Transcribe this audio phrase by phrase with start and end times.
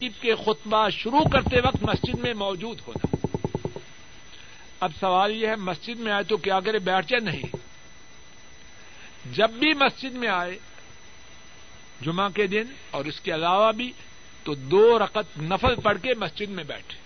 [0.00, 3.16] کے خطبہ شروع کرتے وقت مسجد میں موجود ہونا۔
[4.80, 7.56] اب سوال یہ ہے، مسجد میں آئے تو کیا کرے؟ بیٹھ جائے؟ نہیں۔
[9.32, 10.58] جب بھی مسجد میں آئے،
[12.00, 13.92] جمعہ کے دن اور اس کے علاوہ بھی،
[14.44, 16.98] تو دو رقط نفل پڑھ کے مسجد میں بیٹھے۔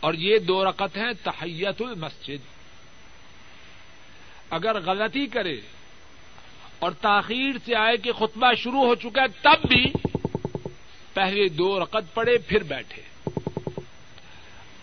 [0.00, 2.46] اور یہ دو رقط ہیں تحیت المسجد۔
[4.50, 5.60] اگر غلطی کرے
[6.78, 9.86] اور تاخیر سے آئے کہ خطبہ شروع ہو چکا ہے، تب بھی
[11.16, 13.30] پہلے دو رقط پڑے پھر بیٹھے۔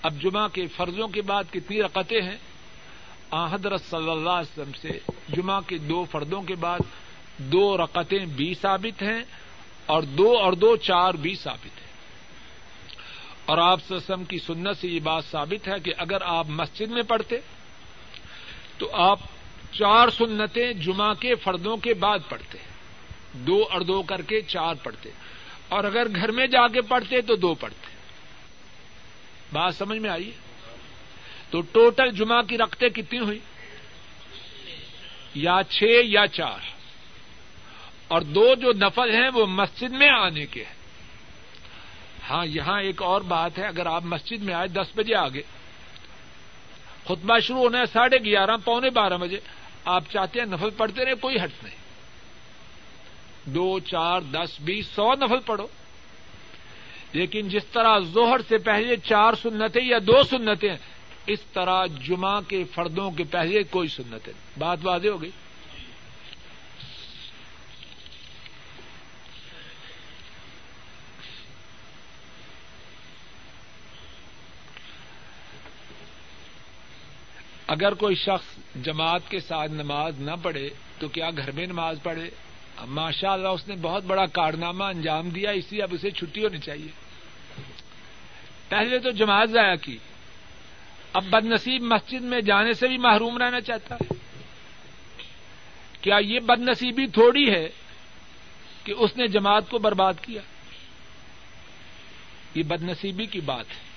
[0.01, 2.37] اب جمعہ کے فرضوں کے بعد کتنی رقطیں ہیں؟
[3.51, 6.79] حضرت صلی اللہ علیہ وسلم سے جمعہ کے دو فردوں کے بعد
[7.37, 9.21] دو رقطیں بھی ثابت ہیں
[9.85, 11.91] اور دو اور دو چار بھی ثابت ہیں۔
[13.45, 17.03] اور آپ وسلم کی سنت سے یہ بات ثابت ہے کہ اگر آپ مسجد میں
[17.03, 17.37] پڑھتے
[18.77, 19.19] تو آپ
[19.71, 22.57] چار سنتیں جمعہ کے فردوں کے بعد پڑھتے،
[23.33, 25.09] دو اور دو کر کے چار پڑھتے۔
[25.73, 27.87] اور اگر گھر میں جا کے پڑھتے تو دو پڑھتے
[29.53, 30.31] بات سمجھ میں آئی
[31.49, 33.39] تو ٹوٹل جمعہ کی رقطیں کتنی ہوئی؟
[35.35, 36.59] یا چھ یا چار
[38.07, 40.75] اور دو جو نفل ہیں وہ مسجد میں آنے کے ہیں۔
[42.29, 45.41] ہاں یہاں ایک اور بات ہے، اگر آپ مسجد میں آئے دس بجے آگے،
[47.03, 49.39] خطبہ شروع ہونا ہے ساڑھے گیارہ، پونے بارہ بجے،
[49.85, 51.82] آپ چاہتے ہیں نفل پڑھتے رہے، کوئی حٹ نہیں۔
[53.45, 55.67] دو، چار، دس، بیس، سو نفل پڑھو۔
[57.13, 60.75] لیکن جس طرح زہر سے پہلے چار سنتیں یا دو سنتیں،
[61.27, 65.31] اس طرح جمعہ کے فردوں کے پہلے کوئی سنت ہے۔ بات واضح ہو گئی؟
[77.67, 80.69] اگر کوئی شخص جماعت کے ساتھ نماز نہ پڑھے
[80.99, 82.29] تو کیا گھر میں نماز پڑھے؟
[82.81, 86.57] ماشاء اللہ اس نے بہت بڑا کارنامہ انجام دیا، اس لیے اب اسے چھٹی ہونی
[86.57, 86.87] چاہیے۔
[88.69, 89.97] پہلے تو جماعت ضائع کی۔
[91.13, 94.13] اب بد نصیب مسجد میں جانے سے بھی محروم رہنا چاہتا ہے۔
[96.01, 97.69] کیا یہ بد نصیبی تھوڑی ہے
[98.83, 100.41] کہ اس نے جماعت کو برباد کیا؟
[102.55, 103.93] یہ بد نصیبی کی بات ہے۔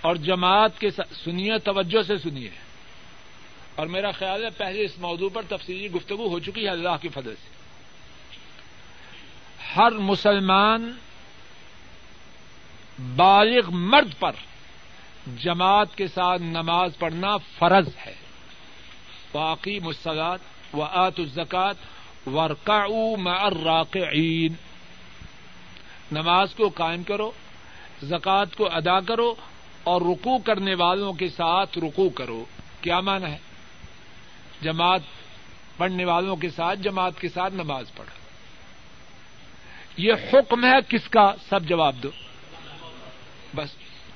[0.00, 0.90] اور جماعت کے
[1.24, 2.50] سنیے، توجہ سے سنیے۔
[3.76, 7.08] اور میرا خیال ہے پہلے اس موضوع پر تفصیلی گفتگو ہو چکی ہے اللہ کی
[7.08, 7.54] فضل سے۔
[9.76, 10.92] ہر مسلمان
[13.16, 14.32] بالغ مرد پر
[15.36, 18.14] جماعت کے ساتھ نماز پڑھنا فرض ہے۔
[19.34, 20.38] واقعی مسلات
[20.74, 21.76] و آت الزکات
[22.26, 22.84] ورکا
[23.26, 24.52] الراقعین
[26.12, 27.30] نماز کو قائم کرو
[28.02, 29.34] زکوٰۃ کو ادا کرو
[29.84, 32.44] اور رکو کرنے والوں کے ساتھ رکو کرو۔
[32.80, 33.38] کیا مانا ہے؟
[34.62, 35.00] جماعت
[35.76, 38.24] پڑھنے والوں کے ساتھ، جماعت کے ساتھ نماز پڑھو۔
[39.96, 42.08] یہ حکم ہے کس کا؟ سب جواب دو۔
[43.54, 43.68] بس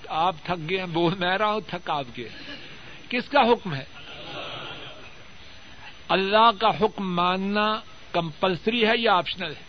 [0.09, 2.29] آپ تھک گئے ہیں، بول میں رہا ہوں، تھک آپ گئے
[3.09, 3.85] کس کا حکم ہے؟
[6.09, 7.81] اللہ کا حکم ماننا
[8.13, 9.63] کمپلسری ہے یا آپشنل ہے؟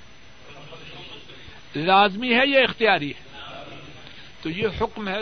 [1.76, 3.24] لازمی ہے یا اختیاری ہے؟
[4.42, 5.20] تو یہ حکم ہے،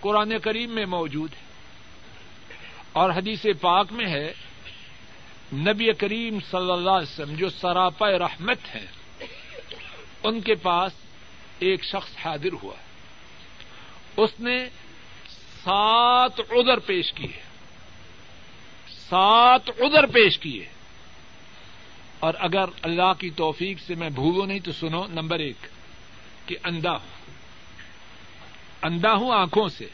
[0.00, 1.52] قرآن کریم میں موجود ہے۔
[2.92, 4.32] اور حدیث پاک میں ہے
[5.52, 8.86] نبی کریم صلی اللہ علیہ وسلم جو سراپا رحمت ہیں،
[10.22, 10.92] ان کے پاس
[11.58, 12.74] ایک شخص حاضر ہوا۔
[14.16, 14.66] اس نے
[15.64, 17.42] سات عذر پیش کیے۔
[19.08, 20.66] سات عذر پیش کیے۔
[22.20, 25.66] اور اگر اللہ کی توفیق سے میں بھولوں نہیں تو سنو، نمبر ایک،
[26.46, 27.30] کہ اندھا ہوں۔
[28.82, 29.86] اندھا ہوں آنکھوں سے۔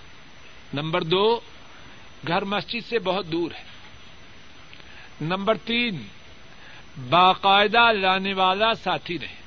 [0.75, 1.41] نمبر دو،
[2.27, 3.78] گھر مسجد سے بہت دور ہے۔
[5.21, 6.03] نمبر تین،
[7.09, 9.39] باقاعدہ لانے والا ساتھی نہیں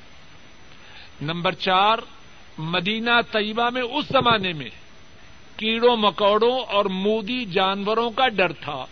[1.22, 1.98] نمبر چار،
[2.58, 4.70] مدینہ طیبہ میں اس زمانے میں
[5.56, 8.84] کیڑوں، مکوڑوں اور مودی جانوروں کا ڈر تھا۔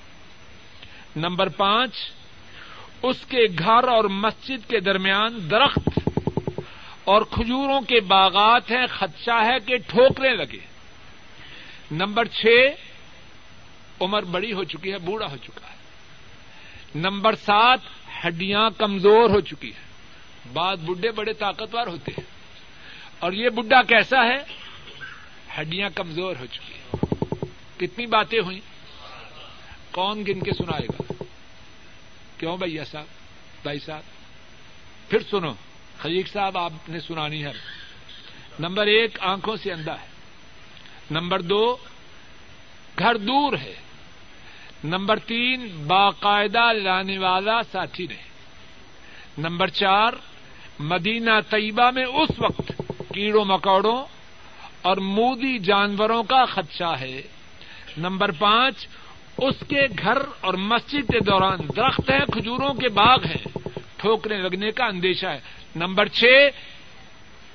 [1.16, 1.94] نمبر پانچ،
[3.02, 5.88] اس کے گھر اور مسجد کے درمیان درخت
[7.04, 10.66] اور کھجوروں کے باغات ہیں، خدشہ ہے کہ ٹھوکرے لگے۔
[11.90, 12.46] نمبر چھ،
[14.00, 15.69] عمر بڑی ہو چکی ہے، بوڑھا ہو چکا ہے۔
[16.94, 17.80] نمبر سات،
[18.24, 19.90] ہڈیاں کمزور ہو چکی ہیں۔
[20.52, 22.24] بعض بڈھے بڑے طاقتور ہوتے ہیں۔
[23.18, 24.44] اور یہ بڈھا کیسا ہے؟
[25.60, 26.96] ہڈیاں کمزور ہو چکی ہیں۔
[27.80, 28.60] کتنی باتیں ہوئی
[29.90, 31.22] کون گن کے سنائے گا؟
[32.38, 33.06] کیوں بھیا صاحب؟
[33.62, 34.02] بھائی صاحب؟
[35.10, 35.52] پھر سنو۔
[35.98, 37.52] خلیق صاحب، آپ نے سنانی ہے۔
[38.58, 40.06] نمبر ایک، آنکھوں سے اندھا ہے۔
[41.10, 41.76] نمبر دو،
[42.98, 43.74] گھر دور ہے۔
[44.84, 48.22] نمبر تین، باقاعدہ لانے والا ساتھی رہے۔
[49.38, 50.12] نمبر چار،
[50.78, 52.72] مدینہ طیبہ میں اس وقت
[53.14, 54.04] کیڑوں مکوڑوں
[54.82, 57.22] اور مودی جانوروں کا خدشہ ہے۔
[57.96, 58.88] نمبر پانچ،
[59.38, 63.58] اس کے گھر اور مسجد کے دوران درخت ہیں، کھجوروں کے باغ ہیں۔
[63.96, 65.40] ٹھوکریں لگنے کا اندیشہ ہے۔
[65.76, 66.24] نمبر چھ،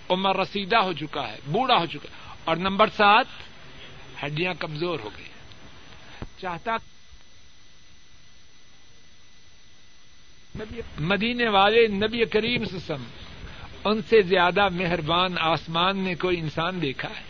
[0.09, 3.25] عمر رسیدہ ہو چکا ہے، بوڑھا ہو چکا ہے۔ اور نمبر سات،
[4.23, 5.25] ہڈیاں کمزور ہو گئی۔
[6.37, 6.75] چاہتا
[10.99, 13.03] مدینے والے نبی کریم سسم
[13.85, 17.23] ان سے زیادہ مہربان آسمان نے کوئی انسان دیکھا ہے۔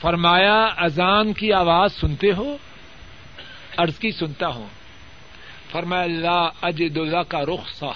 [0.00, 2.56] فرمایا، اذان کی آواز سنتے ہو،
[3.76, 4.66] عرض کی سنتا ہوں۔
[5.70, 7.90] فرمایا اللہ اجد اللہ کا رخ سا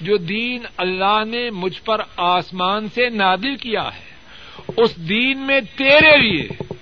[0.00, 4.14] جو دین اللہ نے مجھ پر آسمان سے نادل کیا ہے،
[4.76, 6.73] اس دین میں تیرے لیے۔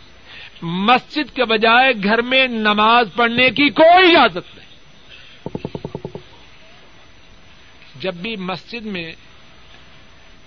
[0.62, 4.72] مسجد کے بجائے گھر میں نماز پڑھنے کی کوئی اجازت نہیں۔
[8.00, 9.12] جب بھی مسجد میں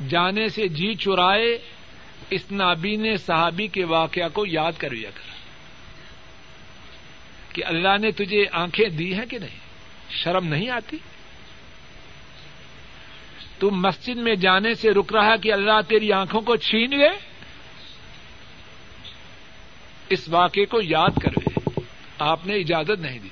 [0.10, 1.58] جانے سے جی چرائے،
[2.30, 5.36] اس نابین صحابی کے واقعہ کو یاد کر لیا کر۔
[7.54, 9.60] کہ اللہ نے تجھے آنکھیں دی ہیں کہ نہیں؟
[10.10, 10.98] شرم نہیں آتی؟
[13.60, 17.35] تم مسجد میں جانے سے رک رہا کہ اللہ تیری آنکھوں کو چھین لے؟
[20.10, 21.81] اس واقعے کو یاد کر لے
[22.19, 23.30] آپ نے اجازت نہیں دی۔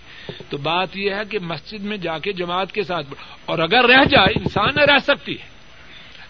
[0.50, 3.14] تو بات یہ ہے کہ مسجد میں جا کے جماعت کے ساتھ
[3.46, 5.48] اور اگر رہ جائے، انسان رہ سکتی ہے،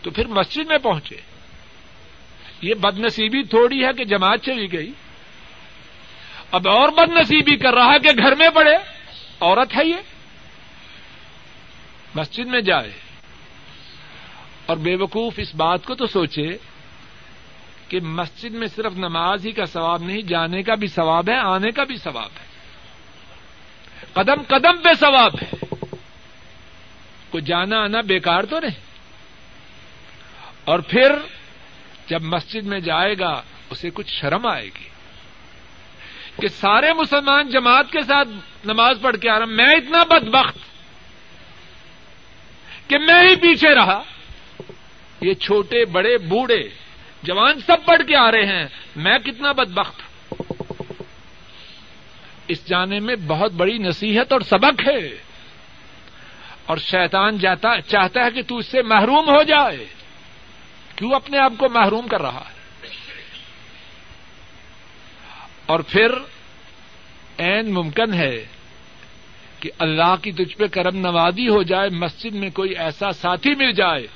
[0.02, 1.16] تو پھر مسجد میں پہنچے۔
[2.62, 4.92] یہ بد نصیبی تھوڑی ہے کہ جماعت چلی گئی۔
[6.52, 8.76] اب اور بد نصیبی کر رہا ہے کہ گھر میں پڑے
[9.40, 9.96] عورت ہے یہ۔
[12.16, 12.92] مسجد میں جائے۔
[14.66, 16.58] اور بے وقوف اس بات کو تو سوچے۔
[17.88, 21.72] کہ مسجد میں صرف نماز ہی کا ثواب نہیں، جانے کا بھی ثواب ہے، آنے
[21.72, 22.46] کا بھی ثواب ہے۔
[24.14, 25.76] قدم قدم پہ ثواب ہے۔
[27.30, 28.80] کوئی جانا آنا بیکار تو نہیں۔
[30.66, 31.12] اور پھر
[32.08, 34.90] جب مسجد میں جائے گا، اسے کچھ شرم آئے گی۔
[36.42, 38.30] کہ سارے مسلمان جماعت کے ساتھ
[38.66, 40.58] نماز پڑھ کے آ رہا، میں اتنا بدبخت
[42.90, 44.04] کہ میں ہی پیچھے رہا۔
[45.22, 46.83] یہ چھوٹے، بڑے، بوڑھے
[47.24, 48.66] جوان سب پڑھ کے آ رہے ہیں۔
[48.96, 50.02] میں کتنا بدبخت۔
[52.48, 55.10] اس جانے میں بہت بڑی نصیحت اور سبق ہے۔
[56.66, 59.86] اور شیطان جاتا چاہتا ہے کہ تو اس سے محروم ہو جائے۔
[60.96, 62.88] کیوں اپنے آپ کو محروم کر رہا ہے؟
[65.66, 66.12] اور پھر
[67.38, 68.46] این ممکن ہے
[69.60, 73.72] کہ اللہ کی تجھ پہ کرم نوازی ہو جائے، مسجد میں کوئی ایسا ساتھی مل
[73.72, 74.08] جائے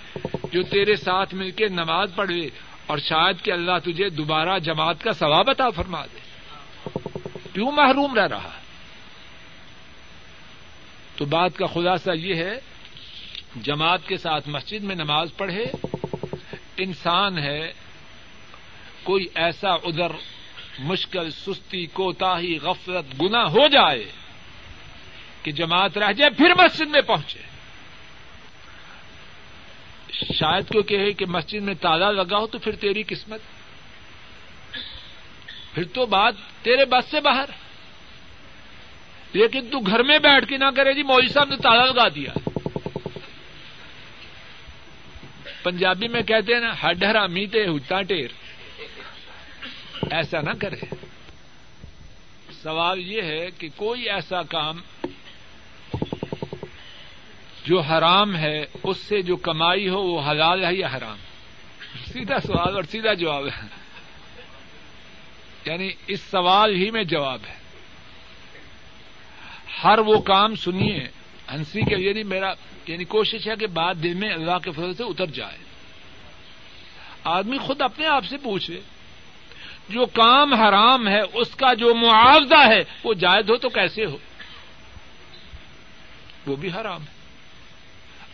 [0.51, 5.11] جو تیرے ساتھ مل کے نماز پڑھے۔ اور شاید کہ اللہ تجھے دوبارہ جماعت کا
[5.11, 6.19] ثواب عطا فرما دے۔
[7.53, 8.51] کیوں محروم رہ رہا؟
[11.15, 12.59] تو بات کا خلاصہ یہ ہے،
[13.55, 15.65] جماعت کے ساتھ مسجد میں نماز پڑھے،
[16.77, 17.73] انسان ہے،
[19.03, 20.11] کوئی ایسا ادھر
[20.79, 24.11] مشکل، سستی، کوتاہی، غفلت گنا ہو جائے
[25.43, 27.46] کہ جماعت رہ جائے، پھر مسجد میں پہنچے۔
[30.13, 33.39] شاید کو کہے کہ مسجد میں تالا لگا ہو تو پھر تیری قسمت۔
[35.73, 37.45] پھر تو بات تیرے بس سے باہر۔
[39.33, 42.31] لیکن تو گھر میں بیٹھ کے نہ کرے جی مولوی صاحب نے تالا لگا دیا۔
[45.63, 48.27] پنجابی میں کہتے ہیں نا ہڈرا میتے ہوتا ٹیر
[50.11, 50.95] ایسا نہ کرے۔
[52.63, 54.79] سوال یہ ہے کہ کوئی ایسا کام
[57.67, 61.17] جو حرام ہے، اس سے جو کمائی ہو، وہ حلال ہے یا حرام؟
[62.13, 63.67] سیدھا سوال اور سیدھا جواب ہے۔
[65.65, 67.55] یعنی اس سوال ہی میں جواب ہے۔
[69.83, 71.07] ہر وہ کام سنیے۔
[71.53, 72.53] ہنسی کے یعنی میرا
[72.87, 75.57] یعنی کوشش ہے کہ بات دل میں اللہ کے فضل سے اتر جائے۔
[77.23, 78.81] آدمی خود اپنے آپ سے پوچھے،
[79.89, 84.17] جو کام حرام ہے، اس کا جو معاوضہ ہے، وہ جائز ہو تو کیسے ہو؟
[86.47, 87.16] وہ بھی حرام ہے۔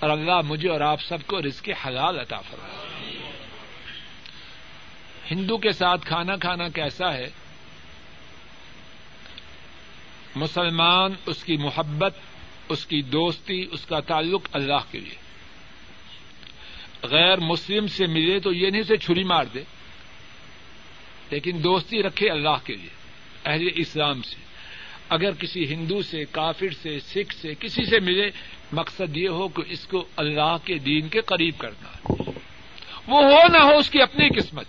[0.03, 2.85] اور اللہ مجھے اور آپ سب کو رزق حلال عطا فرما
[5.31, 7.29] ہندو کے ساتھ کھانا کھانا کیسا ہے؟
[10.35, 12.15] مسلمان اس کی محبت،
[12.69, 15.15] اس کی دوستی، اس کا تعلق اللہ کے لیے۔
[17.03, 19.63] غیر مسلم سے ملے تو یہ نہیں سے چھری مار دے،
[21.31, 22.89] لیکن دوستی رکھے اللہ کے لیے،
[23.45, 24.35] اہل اسلام سے۔
[25.09, 28.29] اگر کسی ہندو سے، کافر سے، سکھ سے، کسی سے ملے
[28.73, 32.13] مقصد یہ ہو کہ اس کو اللہ کے دین کے قریب کرنا
[33.07, 34.65] وہ ہو نہ ہو اس کی اپنی قسمت۔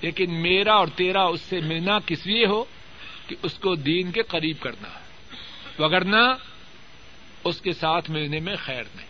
[0.00, 2.64] لیکن میرا اور تیرا اس سے ملنا کس لیے ہو؟
[3.26, 4.88] کہ اس کو دین کے قریب کرنا
[5.82, 6.34] وگرنہ
[7.44, 9.06] اس کے ساتھ ملنے میں خیر نہیں۔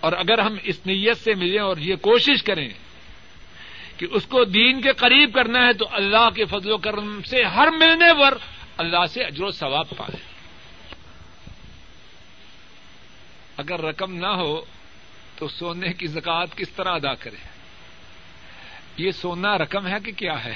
[0.00, 2.68] اور اگر ہم اس نیت سے ملیں اور یہ کوشش کریں
[3.96, 7.42] کہ اس کو دین کے قریب کرنا ہے تو اللہ کے فضل و کرم سے
[7.42, 8.38] ہر ملنے پر
[8.76, 10.33] اللہ سے اجر و ثواب پائے
[13.56, 14.64] اگر رقم نہ ہو
[15.36, 17.36] تو سونے کی زکات کس طرح ادا کرے؟
[18.96, 20.54] یہ سونا رقم ہے کہ کیا ہے؟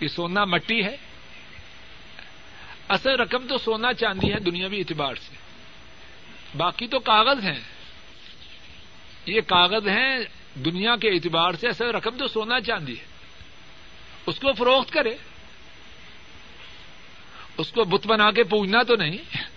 [0.00, 0.96] یہ سونا مٹی ہے؟
[2.88, 5.34] اصل رقم تو سونا چاندی ہے دنیاوی اعتبار سے۔
[6.56, 7.60] باقی تو کاغذ ہیں۔
[9.26, 10.18] یہ کاغذ ہیں
[10.54, 13.04] دنیا کے اعتبار سے اصل رقم تو سونا چاندی ہے۔
[14.26, 15.16] اس کو فروخت کرے۔
[17.56, 19.48] اس کو بت بنا کے پوجنا تو نہیں۔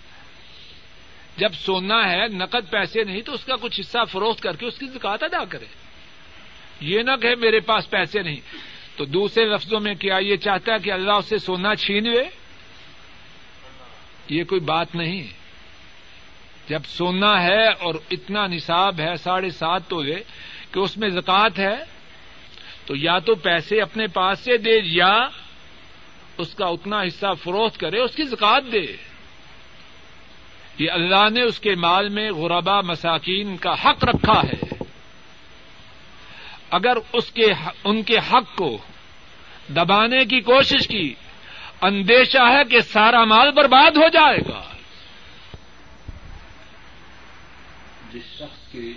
[1.36, 4.78] جب سونا ہے، نقد پیسے نہیں، تو اس کا کچھ حصہ فروخت کر کے اس
[4.78, 5.64] کی زکات ادا کرے۔
[6.80, 8.40] یہ نہ کہ میرے پاس پیسے نہیں۔
[8.96, 12.24] تو دوسرے لفظوں میں کیا یہ چاہتا ہے کہ اللہ اس سے سونا چھینوے
[14.28, 15.22] یہ کوئی بات نہیں۔
[16.68, 20.02] جب سونا ہے اور اتنا نصاب ہے، ساڑھے سات تو
[20.72, 21.76] کہ اس میں زکات ہے،
[22.86, 25.28] تو یا تو پیسے اپنے پاس سے دے یا
[26.38, 29.11] اس کا اتنا حصہ فروخت کرے، اس کی زکات دے۔
[30.78, 34.84] یہ اللہ نے اس کے مال میں غربا مساکین کا حق رکھا ہے۔
[36.70, 37.46] اگر اس کے
[37.84, 38.78] ان کے حق کو
[39.68, 41.14] دبانے کی کوشش کی،
[41.82, 44.72] اندیشہ ہے کہ سارا مال برباد ہو جائے گا۔
[48.12, 48.92] جس شخص کی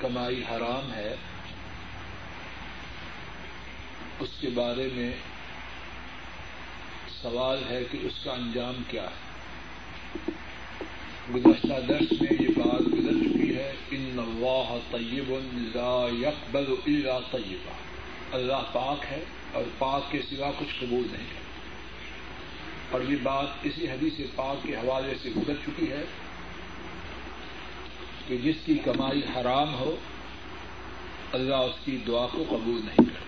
[0.00, 1.14] کمائی حرام ہے،
[4.18, 5.12] اس کے بارے میں
[7.22, 9.29] سوال ہے کہ اس کا انجام کیا ہے۔
[11.34, 15.34] گزشتہ درس میں یہ بات گزر چکی ہے ان اللہ طیب
[15.74, 17.72] لا يقبل الا طیبا
[18.32, 21.40] اللہ پاک ہے اور پاک کے سوا کچھ قبول نہیں ہے۔
[22.90, 26.04] اور یہ بات اسی حدیث پاک کے حوالے سے گزر چکی ہے
[28.28, 29.96] کہ جس کی کمائی حرام ہو،
[31.32, 33.20] اللہ اس کی دعا کو قبول نہیں کرتا۔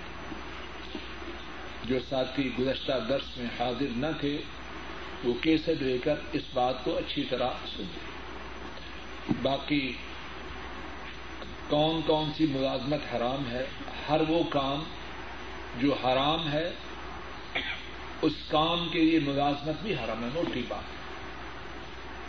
[1.84, 4.38] جو ساتھی گزشتہ درس میں حاضر نہ تھے
[5.24, 7.82] وہ کیسٹ لے کر اس بات کو اچھی طرح سن
[9.42, 9.92] باقی
[11.68, 13.66] کون کون سی ملازمت حرام ہے،
[14.08, 14.82] ہر وہ کام
[15.80, 16.70] جو حرام ہے،
[18.22, 21.02] اس کام کے لیے ملازمت بھی حرام ہے، موٹی بات۔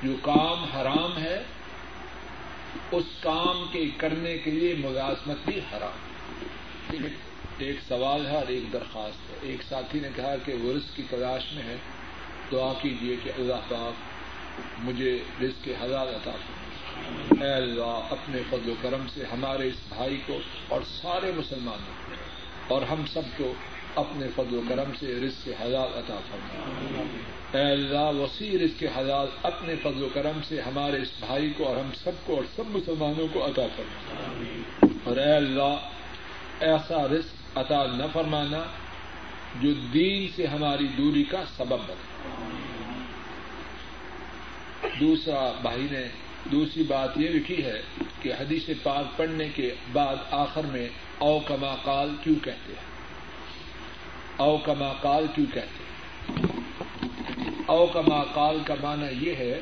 [0.04, 1.44] جو کام حرام ہے،
[2.92, 5.98] اس کام کے کرنے کے لیے ملازمت بھی حرام۔
[7.58, 11.04] ایک سوال ہے اور ایک درخواست ہے۔ ایک ساتھی نے کہا کہ وہ رزق کی
[11.10, 11.76] تلاش میں ہے۔
[12.54, 16.32] دعا کیجیے کہ اللہ پاک مجھے رزق کے حلال عطا
[17.42, 22.74] اے اللہ، اپنے فضل و کرم سے ہمارے اس بھائی کو اور سارے مسلمانوں کو
[22.74, 23.54] اور ہم سب کو
[23.96, 28.88] اپنے فضل و کرم سے رزق کے حلال عطا فرما اے اللہ، وسیع رزق کے
[28.98, 32.44] حلال اپنے فضل و کرم سے ہمارے اس بھائی کو اور ہم سب کو اور
[32.56, 35.76] سب مسلمانوں کو عطا فرما اور اے اللہ،
[36.70, 38.64] ایسا رزق عطا نہ فرمانا
[39.62, 42.32] جو دین سے ہماری دوری کا سبب بنے۔
[45.00, 46.08] دوسرا بھائی نے
[46.52, 47.82] دوسری بات یہ لکھی ہے
[48.22, 50.88] کہ حدیث پاک پڑھنے کے بعد آخر میں
[51.18, 52.92] او کما کال کیوں کہتے ہیں؟
[54.38, 56.48] او کما کال کیوں کہتے ہیں؟
[57.66, 59.62] او کما کال کا معنی یہ ہے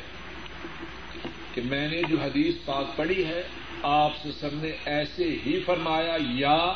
[1.54, 3.44] کہ میں نے جو حدیث پاک پڑھی ہے،
[3.84, 6.74] آپ سے سب نے ایسے ہی فرمایا، یا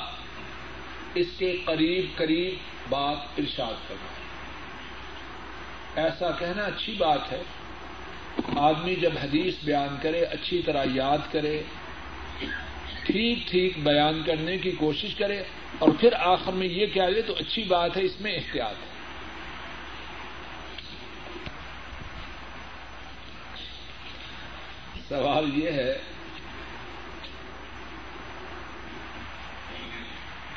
[1.16, 2.54] اس کے قریب قریب
[2.90, 4.14] بات ارشاد کرنا
[6.02, 7.42] ایسا کہنا اچھی بات ہے
[8.58, 11.62] آدمی جب حدیث بیان کرے، اچھی طرح یاد کرے،
[13.06, 15.42] ٹھیک ٹھیک بیان کرنے کی کوشش کرے،
[15.80, 18.94] اور پھر آخر میں یہ کہہ دے تو اچھی بات ہے، اس میں احتیاط ہے۔
[25.10, 25.98] سوال یہ ہے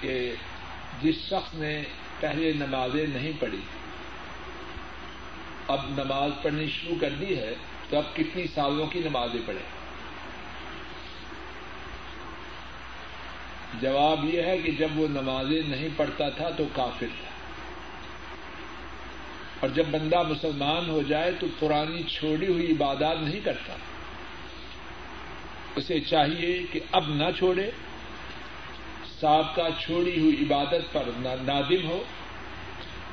[0.01, 0.35] کہ
[1.03, 1.83] جس شخص نے
[2.21, 3.61] پہلے نمازیں نہیں پڑھی
[5.69, 7.55] اب نماز پڑھنی شروع کر دی ہے
[7.91, 9.61] تو اب کتنی سالوں کی نمازیں پڑھے
[13.81, 17.29] جواب یہ ہے کہ جب وہ نمازیں نہیں پڑھتا تھا تو کافر تھا۔
[19.61, 23.75] اور جب بندہ مسلمان ہو جائے تو پرانی چھوڑی ہوئی عبادات نہیں کرتا۔
[25.77, 27.71] اسے چاہیے کہ اب نہ چھوڑے،
[29.21, 32.05] سابقہ چھوڑی ہوئی عبادت پر نادم ہو۔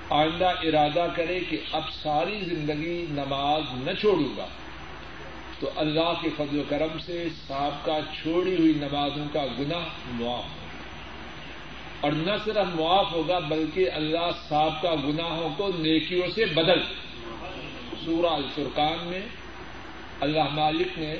[0.09, 4.47] آئندہ ارادہ کرے کہ اب ساری زندگی نماز نہ چھوڑوں گا۔
[5.59, 10.65] تو اللہ کے فضل و کرم سے سابقہ چھوڑی ہوئی نمازوں کا گناہ معاف ہوگا
[12.01, 16.83] اور نہ صرف معاف ہوگا بلکہ اللہ صاحب کا گناہوں کو نیکیوں سے بدل
[18.05, 19.21] سورہ الفرقان میں
[20.19, 21.15] اللہ مالک نے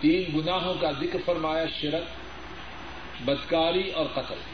[0.00, 2.04] تین گناہوں کا ذکر فرمایا، شرک،
[3.24, 4.53] بدکاری اور قتل۔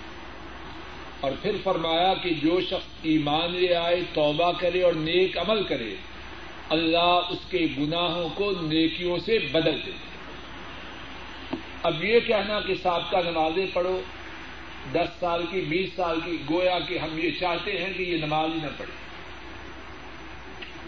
[1.21, 5.95] اور پھر فرمایا کہ جو شخص ایمان لے آئے، توبہ کرے اور نیک عمل کرے،
[6.69, 9.91] اللہ اس کے گناہوں کو نیکیوں سے بدل دے۔
[11.83, 14.01] اب یہ کہنا کہ سابقہ نمازیں پڑھو،
[14.93, 18.51] دس سال کی، بیس سال کی، گویا کہ ہم یہ چاہتے ہیں کہ یہ نماز
[18.55, 18.93] ہی نہ پڑھے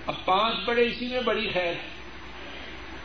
[0.07, 1.75] اب پانچ پڑھے اسی میں بڑی خیر۔ ہے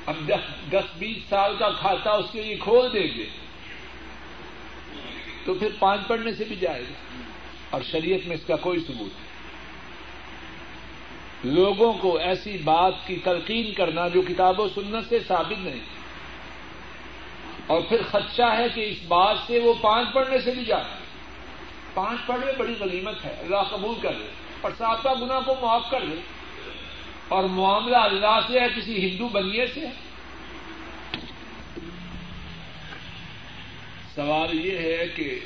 [0.05, 0.31] اب
[0.71, 3.25] دس بیس سال کا کھاتا اس کے لیے کھول دیں گے۔
[5.45, 7.06] تو پھر پانچ پڑھنے سے بھی جائے گا
[7.69, 9.27] اور شریعت میں اس کا کوئی ثبوت نہیں۔
[11.43, 15.79] لوگوں کو ایسی بات کی تلقین کرنا جو کتاب و سنت سے ثابت نہیں۔
[17.67, 20.83] اور پھر خدشہ ہے کہ اس بات سے وہ پانچ پڑھنے سے بھی جائے
[21.93, 24.27] پانچ پڑھنے بڑی غلیمت ہے، اللہ قبول کر لے۔
[24.61, 26.15] اور سابقہ گنا کو معاف کر لے۔
[27.27, 29.91] اور معاملہ اللہ سے ہے، کسی ہندو بنیے سے ہے۔
[34.15, 35.39] سوال یہ ہے کہ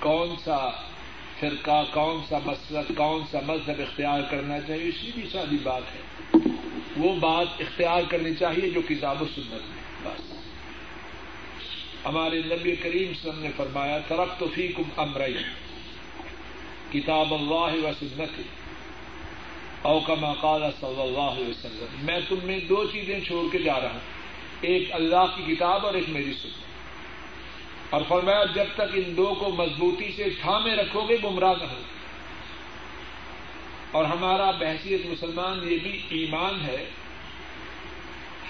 [0.00, 0.70] کون سا
[1.40, 6.00] فرقہ، کون سا مسلک، کون سا مذہب اختیار کرنا چاہیے اسی بھی ساری بات ہے۔
[6.96, 10.32] وہ بات اختیار کرنی چاہیے جو کتاب و سنت میں بس۔
[12.04, 15.34] ہمارے نبی کریم سن نے فرمایا طرف تو فی کم امرئی
[16.92, 18.40] کتاب اللہ و سنت۔
[19.82, 23.92] اوکما قال صلی اللہ علیہ وسلم، میں تم میں دو چیزیں چھوڑ کے جا رہا
[23.92, 24.00] ہوں،
[24.60, 26.69] ایک اللہ کی کتاب اور ایک میری سنت۔
[27.90, 31.80] اور فرمایا، جب تک ان دو کو مضبوطی سے تھامے رکھو گے، گمراہ نہ ہو
[33.90, 36.90] اور ہمارا بحثیت مسلمان یہ بھی ایمان ہے،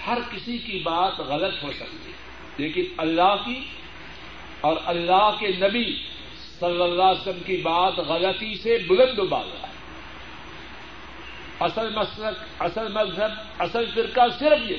[0.07, 3.65] ہر کسی کی بات غلط ہو سکتی ہے۔ لیکن اللہ کی
[4.61, 6.03] اور اللہ کے نبی
[6.59, 9.73] صلی اللہ علیہ وسلم کی بات غلطی سے بلند و بالا ہے۔
[11.59, 14.77] اصل مسلک، اصل مذہب، اصل فرقہ صرف یہ،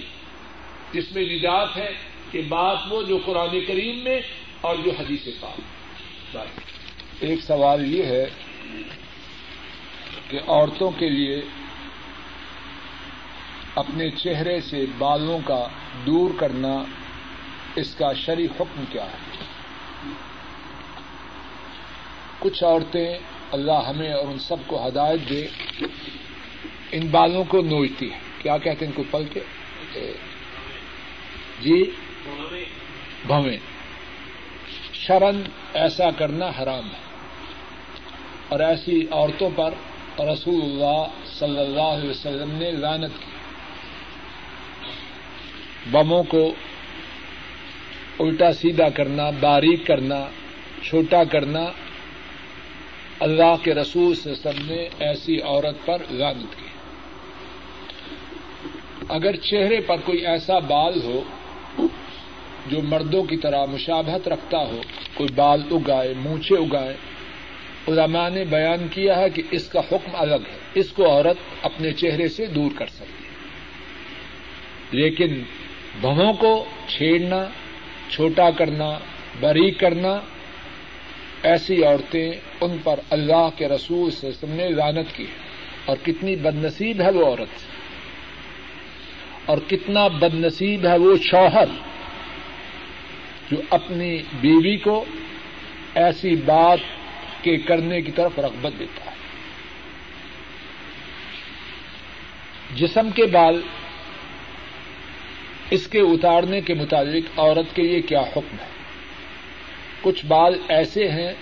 [0.92, 1.92] جس میں نجات ہے
[2.30, 4.20] کہ بات وہ جو قرآن کریم میں
[4.62, 5.60] اور جو حدیث پاک۔
[7.20, 8.26] ایک سوال یہ ہے
[10.28, 11.42] کہ عورتوں کے لیے
[13.74, 15.68] اپنے چہرے سے بالوں کا
[16.06, 16.84] دور کرنا
[17.76, 19.44] اس کا شرع حکم کیا ہے؟
[22.38, 23.18] کچھ عورتیں
[23.52, 25.46] اللہ ہمیں اور ان سب کو ہدایت دے
[26.92, 29.40] ان بالوں کو نوچتی ہیں۔ کیا کہتے ہیں ان کو پل کے؟
[31.60, 31.90] جی؟
[33.26, 33.71] بھویں
[35.06, 35.42] شرن
[35.74, 36.98] ایسا کرنا حرام ہے۔
[38.48, 39.74] اور ایسی عورتوں پر
[40.20, 43.30] رسول اللہ صلی اللہ علیہ وسلم نے لانت کی۔
[45.90, 46.54] بموں کو
[48.20, 50.24] الٹا سیدھا کرنا، باریک کرنا،
[50.82, 51.64] چھوٹا کرنا۔
[53.20, 56.66] اللہ کے رسول سے سب نے ایسی عورت پر لانت کی۔
[59.08, 61.22] اگر چہرے پر کوئی ایسا بال ہو
[62.66, 64.80] جو مردوں کی طرح مشابہت رکھتا ہو،
[65.14, 66.96] کوئی بال اگائے، مونچھے اگائے۔
[67.88, 71.92] علماء نے بیان کیا ہے کہ اس کا حکم الگ ہے۔ اس کو عورت اپنے
[71.92, 73.30] چہرے سے دور کر سکتی ہے۔
[74.90, 75.42] لیکن
[76.00, 77.44] بہوں کو چھیڑنا،
[78.10, 78.98] چھوٹا کرنا
[79.40, 80.20] بریک کرنا،
[81.42, 85.52] ایسی عورتیں ان پر اللہ کے رسول سے سم نے لانت کی ہے۔
[85.84, 87.62] اور کتنی بد نصیب ہے وہ عورت۔
[89.46, 91.91] اور کتنا بد نصیب ہے وہ شوہر۔
[93.52, 95.04] جو اپنی بیوی کو
[95.94, 96.78] ایسی بات
[97.42, 99.16] کے کرنے کی طرف رغبت دیتا ہے۔
[102.74, 103.60] جسم کے بال
[105.70, 108.66] اس کے اتارنے کے مطابق عورت کے لیے کیا حکم ہے؟
[110.00, 111.32] کچھ بال ایسے ہیں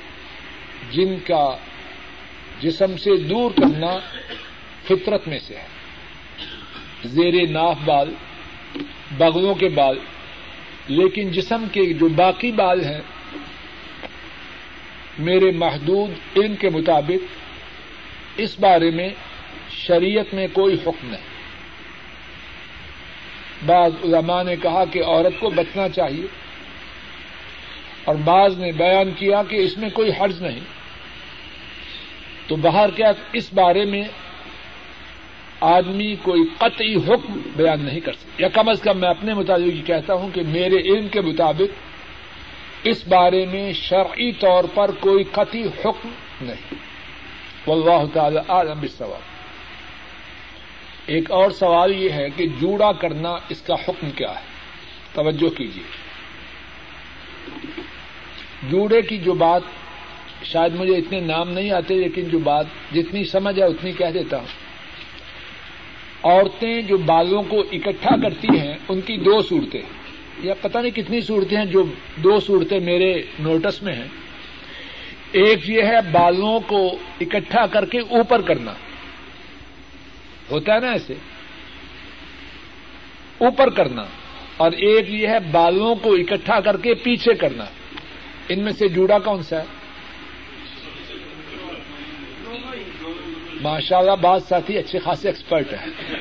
[0.90, 1.56] جن کا
[2.60, 3.98] جسم سے دور کرنا
[4.84, 5.66] فطرت میں سے ہے۔
[7.04, 8.14] زیر ناف بال،
[9.18, 9.98] بغلوں کے بال
[10.90, 13.00] لیکن جسم کے جو باقی بال ہیں،
[15.18, 17.20] میرے محدود علم کے مطابق،
[18.36, 19.08] اس بارے میں
[19.70, 21.28] شریعت میں کوئی حکم نہیں۔
[23.66, 26.26] بعض علماء نے کہا کہ عورت کو بچنا چاہیے،
[28.04, 30.60] اور بعض نے بیان کیا کہ اس میں کوئی حرض نہیں۔
[32.46, 34.02] تو باہر کیا اس بارے میں
[35.60, 39.76] آدمی کوئی قطعی حکم بیان نہیں کر سکتا۔ یا کم از کم میں اپنے مطابق
[39.76, 41.78] یہ کہتا ہوں کہ میرے علم کے مطابق
[42.84, 46.08] اس بارے میں شرعی طور پر کوئی قطعی حکم
[46.40, 46.74] نہیں۔
[47.66, 49.20] واللہ تعالی عالم سوال
[51.06, 54.44] ایک اور سوال یہ ہے کہ جوڑا کرنا اس کا حکم کیا ہے؟
[55.12, 55.82] توجہ کیجیے
[58.62, 59.62] جوڑے کی جو بات،
[60.44, 64.36] شاید مجھے اتنے نام نہیں آتے، لیکن جو بات جتنی سمجھ ہے اتنی کہہ دیتا
[64.36, 64.69] ہوں۔
[66.24, 69.82] عورتیں جو بالوں کو اکٹھا کرتی ہیں، ان کی دو صورتیں۔
[70.42, 71.84] یا پتہ نہیں کتنی صورتیں ہیں جو
[72.16, 74.08] دو صورتیں میرے نوٹس میں ہیں۔
[75.32, 78.72] ایک یہ ہے بالوں کو اکٹھا کر کے اوپر کرنا۔
[80.50, 81.14] ہوتا ہے نا ایسے؟
[83.38, 84.02] اوپر کرنا۔
[84.56, 87.64] اور ایک یہ ہے بالوں کو اکٹھا کر کے پیچھے کرنا۔
[88.48, 89.79] ان میں سے جوڑا کون سا ہے؟
[93.60, 96.16] ماشاء اللہ بعض ساتھی اچھے خاصے ایکسپرٹ ہیں۔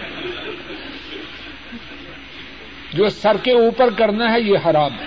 [2.94, 5.06] جو سر کے اوپر کرنا ہے یہ حرام ہے۔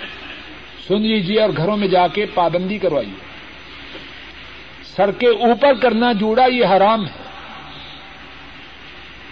[0.87, 3.13] سن لیجیے اور گھروں میں جا کے پابندی کروائیے۔
[4.83, 7.23] سر کے اوپر کرنا جوڑا یہ حرام ہے۔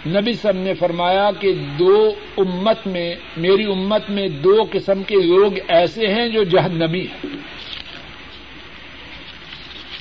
[0.06, 5.52] نبی سب نے فرمایا کہ دو امت میں، میری امت میں دو قسم کے لوگ
[5.68, 7.26] ایسے ہیں جو جہنمی ہیں۔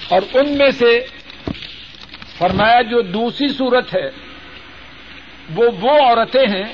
[0.09, 1.05] اور ان میں سے
[2.41, 4.09] فرمایا جو دوسری صورت ہے،
[5.55, 6.73] وہ وہ عورتیں ہیں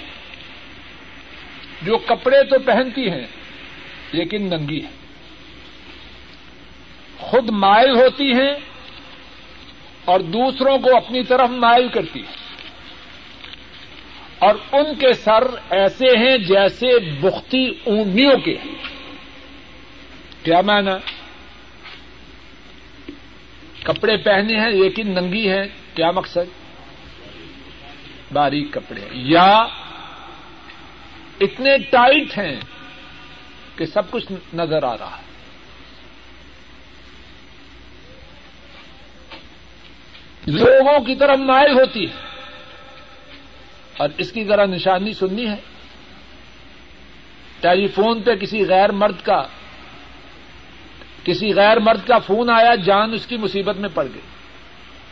[1.81, 3.25] جو کپڑے تو پہنتی ہیں،
[4.11, 4.91] لیکن ننگی ہیں۔
[7.17, 8.53] خود مائل ہوتی ہیں
[10.05, 12.35] اور دوسروں کو اپنی طرف مائل کرتی ہیں۔
[14.39, 18.75] اور ان کے سر ایسے ہیں جیسے بختی اونڈیوں کے ہیں۔
[20.43, 20.97] کیا مانا
[23.87, 26.67] کپڑے پہنے ہیں، لیکن ننگی ہے کیا مقصد؟
[28.33, 29.57] باریک کپڑے۔ یا
[31.41, 32.59] اتنے ٹائٹ ہیں
[33.75, 35.27] کہ سب کچھ نظر آ رہا ہے۔
[40.47, 42.13] لوگوں کی طرف مائل ہوتی ہے۔
[43.97, 45.55] اور اس کی ذرا نشانی سننی ہے۔
[47.59, 49.43] ٹیلی فون پہ کسی غیر مرد کا
[51.27, 54.21] کسی غیر مرد کا فون آیا، جان اس کی مصیبت میں پڑ گئی۔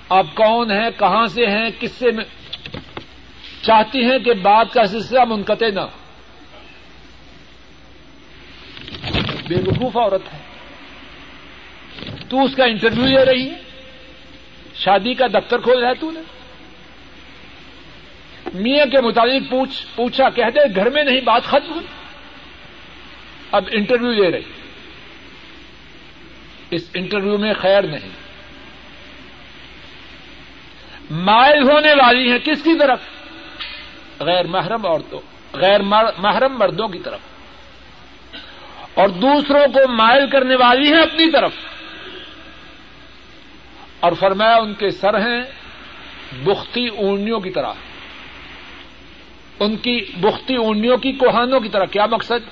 [0.09, 2.25] آپ کون ہیں؟ کہاں سے ہیں؟ کس سے میں
[3.61, 5.79] چاہتی ہیں کہ بات کا سلسلہ منقطع نہ
[9.47, 10.39] بے وقوف عورت ہے۔
[12.29, 13.55] تو اس کا انٹرویو لے رہی ہے۔
[14.75, 16.19] شادی کا دفتر کھول رہا ہے تو نے۔
[18.53, 21.85] میاں کے مطابق پوچھ پوچھا، کہہ دے، گھر میں نہیں بات ختم ہوئی۔
[23.51, 24.54] اب انٹرویو لے رہی۔
[26.75, 28.09] اس انٹرویو میں خیر نہیں۔
[31.11, 32.99] مائل ہونے والی ہیں کس کی طرف؟
[34.19, 35.19] غیر محرم عورتوں،
[35.53, 35.79] غیر
[36.17, 37.19] محرم مردوں کی طرف۔
[38.93, 41.51] اور دوسروں کو مائل کرنے والی ہیں اپنی طرف۔
[43.99, 45.43] اور فرمایا ان کے سر ہیں
[46.43, 47.73] بختی اونیوں کی طرح۔
[49.59, 52.49] ان کی بختی اونیوں کی کوہانوں کی طرح۔ کیا مقصد؟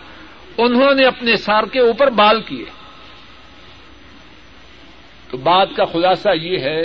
[0.58, 2.66] انہوں نے اپنے سار کے اوپر بال کیے۔
[5.34, 6.82] تو بات کا خلاصہ یہ ہے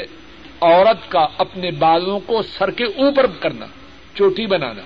[0.61, 3.67] عورت کا اپنے بالوں کو سر کے اوپر کرنا،
[4.15, 4.83] چوٹی بنانا۔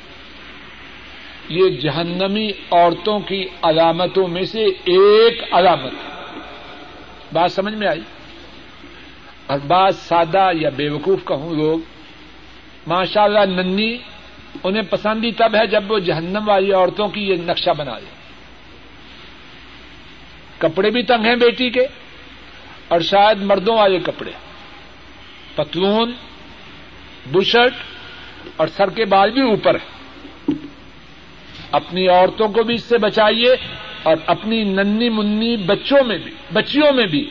[1.48, 6.38] یہ جہنمی عورتوں کی علامتوں میں سے ایک علامت ہے۔
[7.32, 8.00] بات سمجھ میں آئی؟
[9.46, 11.78] اور بات سادہ یا بے وقوف کہوں لوگ
[12.86, 13.98] ماشاء اللہ ننی
[14.64, 18.10] انہیں پسند ہی تب ہے جب وہ جہنم والی عورتوں کی یہ نقشہ بنا لے
[20.58, 21.86] کپڑے بھی تنگ ہیں بیٹی کے۔
[22.92, 24.32] اور شاید مردوں والے کپڑے۔
[25.54, 26.12] پتلون،
[27.32, 27.74] بشرٹ
[28.56, 30.02] اور سر کے بال بھی اوپر ہے
[31.72, 33.52] اپنی عورتوں کو بھی اس سے بچائیے
[34.02, 37.30] اور اپنی ننی منی بچوں میں بھی، بچیوں میں بھی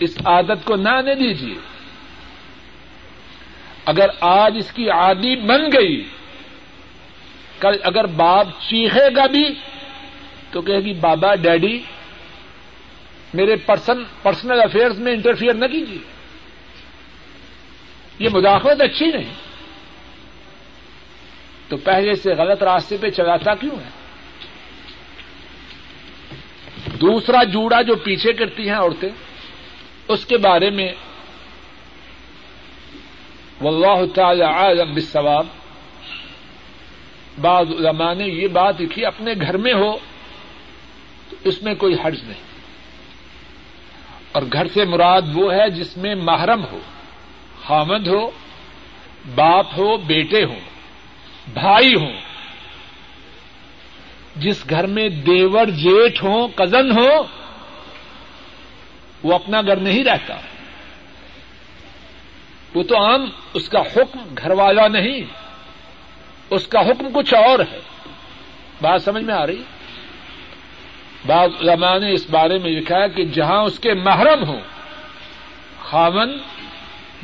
[0.00, 1.54] اس عادت کو نہ آنے دیجیے
[3.84, 6.04] اگر آج اس کی عادی بن گئی،
[7.60, 9.44] کل اگر باپ چیخے گا بھی
[10.50, 11.80] تو کہے گی، بابا، ڈیڈی
[13.36, 15.98] میرے پرسن پرسنل افیئرس میں انٹرفیئر نہ کیجیے۔
[18.18, 19.34] یہ مداخلت اچھی نہیں۔
[21.68, 23.88] تو پہلے سے غلط راستے پہ چلاتا کیوں ہے؟
[27.00, 29.08] دوسرا جوڑا جو پیچھے کرتی ہیں عورتیں،
[30.08, 30.92] اس کے بارے میں
[33.60, 35.46] واللہ تعالی عالم بالثواب
[37.40, 39.96] بعض علماء نے یہ بات لکھی، اپنے گھر میں ہو،
[41.30, 42.55] تو اس میں کوئی حرج نہیں۔
[44.36, 46.78] اور گھر سے مراد وہ ہے جس میں محرم ہو
[47.68, 48.30] حامد ہو،
[49.34, 50.60] باپ ہو، بیٹے ہوں،
[51.52, 52.12] بھائی ہوں۔
[54.36, 57.22] جس گھر میں دیور جیٹ ہوں، کزن ہو
[59.22, 60.36] وہ اپنا گھر نہیں رہتا۔
[62.74, 65.20] وہ تو عام اس کا حکم گھر والا نہیں،
[66.50, 67.80] اس کا حکم کچھ اور ہے۔
[68.80, 69.62] بات سمجھ میں آ رہی؟
[71.26, 74.60] بعض علماء نے اس بارے میں لکھا ہے کہ جہاں اس کے محرم ہوں
[75.80, 76.38] خامن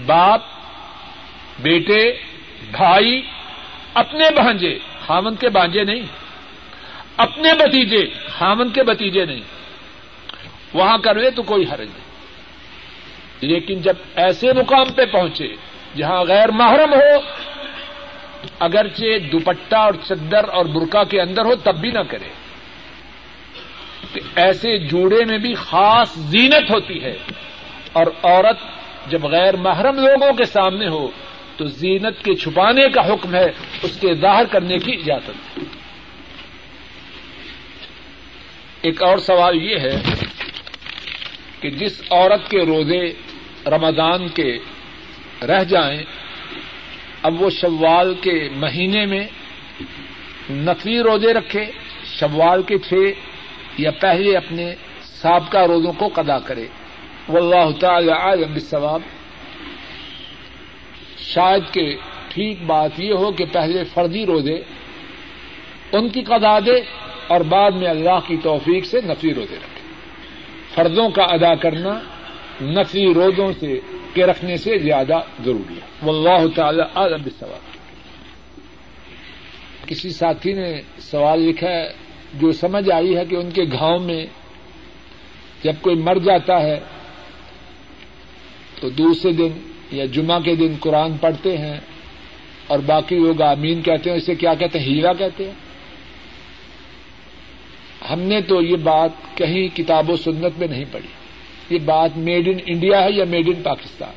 [0.07, 0.41] باپ،
[1.59, 2.13] بیٹے،
[2.71, 3.23] بھائی،
[3.95, 6.03] اپنے بھانجے خامن کے بانجے نہیں،
[7.17, 8.07] اپنے بتیجے
[8.39, 9.41] خامن کے بتیجے نہیں،
[10.73, 12.13] وہاں کروے تو کوئی حرج نہیں۔
[13.41, 15.55] لیکن جب ایسے مقام پہ پہنچے
[15.97, 17.21] جہاں غیر محرم ہو،
[18.59, 22.42] اگرچہ دوپٹہ اور چدر اور برقع کے اندر ہو، تب بھی نہ کرے۔
[24.37, 27.17] ایسے جوڑے میں بھی خاص زینت ہوتی ہے
[27.93, 28.59] اور عورت
[29.11, 31.07] جب غیر محرم لوگوں کے سامنے ہو
[31.57, 33.47] تو زینت کے چھپانے کا حکم ہے،
[33.83, 35.59] اس کے ظاہر کرنے کی اجازت
[38.83, 39.97] ایک اور سوال یہ ہے
[41.61, 43.03] کہ جس عورت کے روزے
[43.71, 44.51] رمضان کے
[45.49, 46.03] رہ جائیں،
[47.23, 49.25] اب وہ شوال کے مہینے میں
[50.51, 51.65] نقلی روزے رکھے،
[52.19, 53.13] شوال کے چھ
[53.79, 56.67] یا پہلے اپنے سابقہ روزوں کو قدا کرے۔
[57.29, 59.01] واللہ تعالی عالم بالثواب۔
[61.19, 61.97] شاید کہ
[62.29, 64.63] ٹھیک بات یہ ہو کہ پہلے فرضی روزے
[65.93, 66.81] ان کی قدا دے
[67.27, 69.83] اور بعد میں اللہ کی توفیق سے نفی روزے رکھے۔
[70.75, 72.01] فرضوں کا ادا کرنا
[72.63, 73.81] نفی روزوں سے
[74.15, 77.73] کے رکھنے سے زیادہ ضروری ہے۔ واللہ تعالی عالم بالثواب۔
[79.89, 81.89] کسی ساتھی نے سوال لکھا ہے
[82.41, 84.27] جو سمجھ آئی ہے کہ ان کے گاؤں میں
[85.65, 86.81] جب کوئی مر جاتا ہے،
[88.81, 89.49] تو دوسرے دن
[89.93, 91.81] یا جمعہ کے دن قرآن پڑھتے ہیں
[92.67, 95.55] اور باقی لوگ آمین کہتے ہیں اسے کیا کہتے ہیں؟ ہیرا کہتے ہیں۔
[98.11, 101.09] ہم نے تو یہ بات کہیں کتاب و سنت میں نہیں پڑھی۔
[101.75, 104.13] یہ بات میڈ ان انڈیا ہے یا میڈ ان پاکستان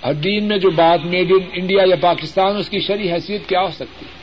[0.00, 3.60] اور دین میں جو بات میڈ ان انڈیا یا پاکستان اس کی شرح حیثیت کیا
[3.60, 4.21] ہو سکتی ہے؟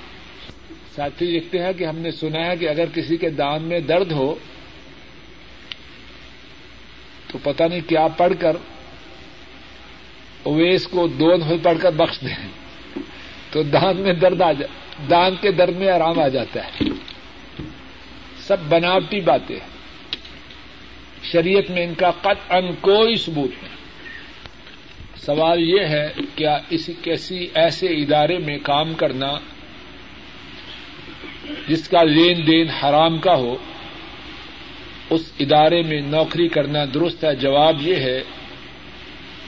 [0.99, 4.11] ساتھی لکھتے ہیں کہ ہم نے سنا ہے کہ اگر کسی کے دان میں درد
[4.11, 4.35] ہو،
[7.27, 8.57] تو پتہ نہیں کیا پڑھ کر
[10.43, 12.47] اویس کو دو نفل پڑھ کر بخش دیں۔
[13.51, 14.65] تو دان میں درد آ جا،
[15.09, 16.85] دان کے درد میں آرام آ جاتا ہے۔
[18.37, 19.67] سب بناوٹی باتیں ہیں۔
[21.23, 23.75] شریعت میں ان کا قط ان کوئی ثبوت نہیں۔
[25.25, 29.31] سوال یہ ہے، کیا اس کیسی ایسے ادارے میں کام کرنا
[31.67, 33.57] جس کا لین دین حرام کا ہو،
[35.09, 38.21] اس ادارے میں نوکری کرنا درست ہے۔ جواب یہ ہے،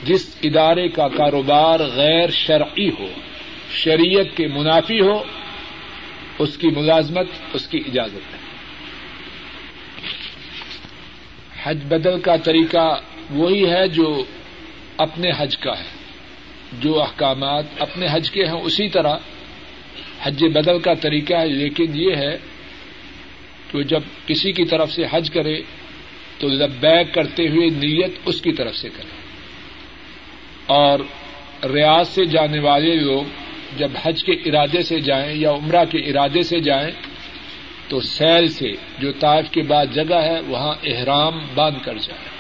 [0.04, 3.08] جس ادارے کا کاروبار غیر شرعی ہو،
[3.72, 5.24] شریعت کے منافی ہو،
[6.40, 8.42] اس کی ملازمت، اس کی اجازت ہے۔
[11.64, 14.24] حج بدل کا طریقہ وہی ہے جو
[14.98, 15.90] اپنے حج کا ہے،
[16.74, 19.18] جو احکامات اپنے حج کے ہیں، اسی طرح
[20.24, 22.38] حج بدل کا طریقہ ہے، لیکن یہ ہے
[23.72, 25.62] کہ جب کسی کی طرف سے حج کرے
[26.40, 29.22] تو لبیک کرتے ہوئے نیت اس کی طرف سے کرے۔
[30.66, 31.00] اور
[31.66, 33.24] ریاض سے جانے والے لوگ
[33.78, 36.92] جب حج کے ارادے سے جائیں یا عمرہ کے ارادے سے جائیں
[37.88, 42.32] تو سیل سے جو تاج کے بعد جگہ ہے، وہاں احرام باندھ کر جائیں۔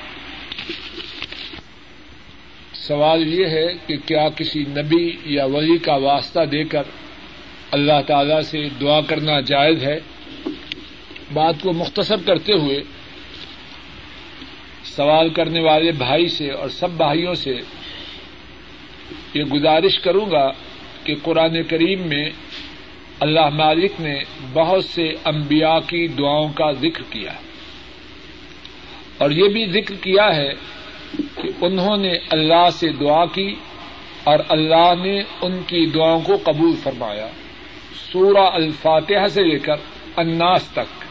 [2.74, 6.84] سوال یہ ہے کہ کیا کسی نبی یا ولی کا واسطہ دے کر
[7.72, 10.00] اللہ تعالی سے دعا کرنا جائز ہے۔
[11.34, 12.84] بات کو مختصر کرتے ہوئے
[14.84, 17.56] سوال کرنے والے بھائی سے اور سب بھائیوں سے
[19.34, 20.52] یہ گزارش کروں گا
[21.04, 22.30] کہ قرآن کریم میں
[23.20, 24.20] اللہ مالک نے
[24.54, 27.52] بہت سے انبیاء کی دعاؤں کا ذکر کیا ہے۔
[29.18, 30.54] اور یہ بھی ذکر کیا ہے
[31.18, 33.56] کہ انہوں نے اللہ سے دعا کی
[34.24, 37.28] اور اللہ نے ان کی دعاؤں کو قبول فرمایا۔
[38.12, 39.76] سورہ الفاتحہ سے لے کر
[40.18, 41.02] اناس تک۔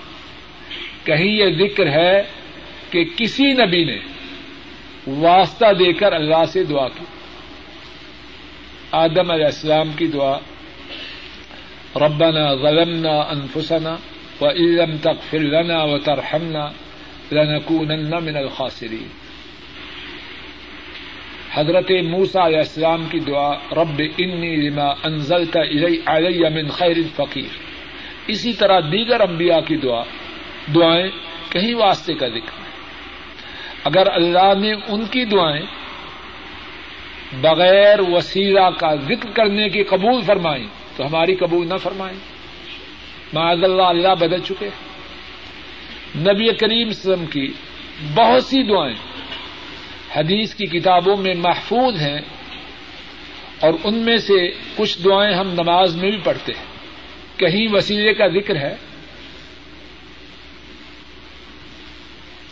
[1.06, 2.22] کہیں یہ ذکر ہے
[2.90, 3.98] کہ کسی نبی نے
[5.06, 7.04] واسطہ دے کر اللہ سے دعا کی۔
[8.90, 10.38] آدم علیہ السلام کی دعا،
[11.96, 13.96] ربنا ظلمنا انفسنا
[14.40, 16.70] وإن تغفر لنا وترحمنا
[17.32, 19.08] لنكونن من الخاسرين
[21.54, 25.56] حضرت موسا علیہ السلام کی دعا، رب انی لما انزلت
[26.06, 27.56] علی من خیر فقیر۔
[28.26, 30.02] اسی طرح دیگر انبیاء کی دعا،
[30.74, 31.08] دعائیں
[31.50, 32.70] کہیں واسطے کا ذکر ہے۔
[33.84, 35.66] اگر اللہ نے ان کی دعائیں
[37.40, 42.18] بغیر وسیلہ کا ذکر کرنے کی قبول فرمائی تو ہماری قبول نہ فرمائیں۔
[43.32, 44.68] معذ اللہ اللہ بدل چکے۔
[46.16, 47.52] نبی کریم وسلم کی
[48.14, 48.94] بہت سی دعائیں
[50.16, 52.20] حدیث کی کتابوں میں محفوظ ہیں
[53.60, 56.64] اور ان میں سے کچھ دعائیں ہم نماز میں بھی پڑھتے ہیں۔
[57.36, 58.74] کہیں وسیلے کا ذکر ہے۔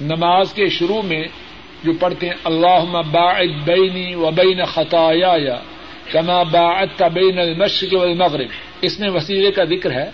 [0.00, 1.24] نماز کے شروع میں
[1.84, 5.56] جو پڑھتے ہیں اللہ باعد بینی و بین خطایا
[6.12, 8.48] کما باعت بین المشرق والمغرب۔
[8.80, 10.10] اس میں وسیلے کا ذکر ہے۔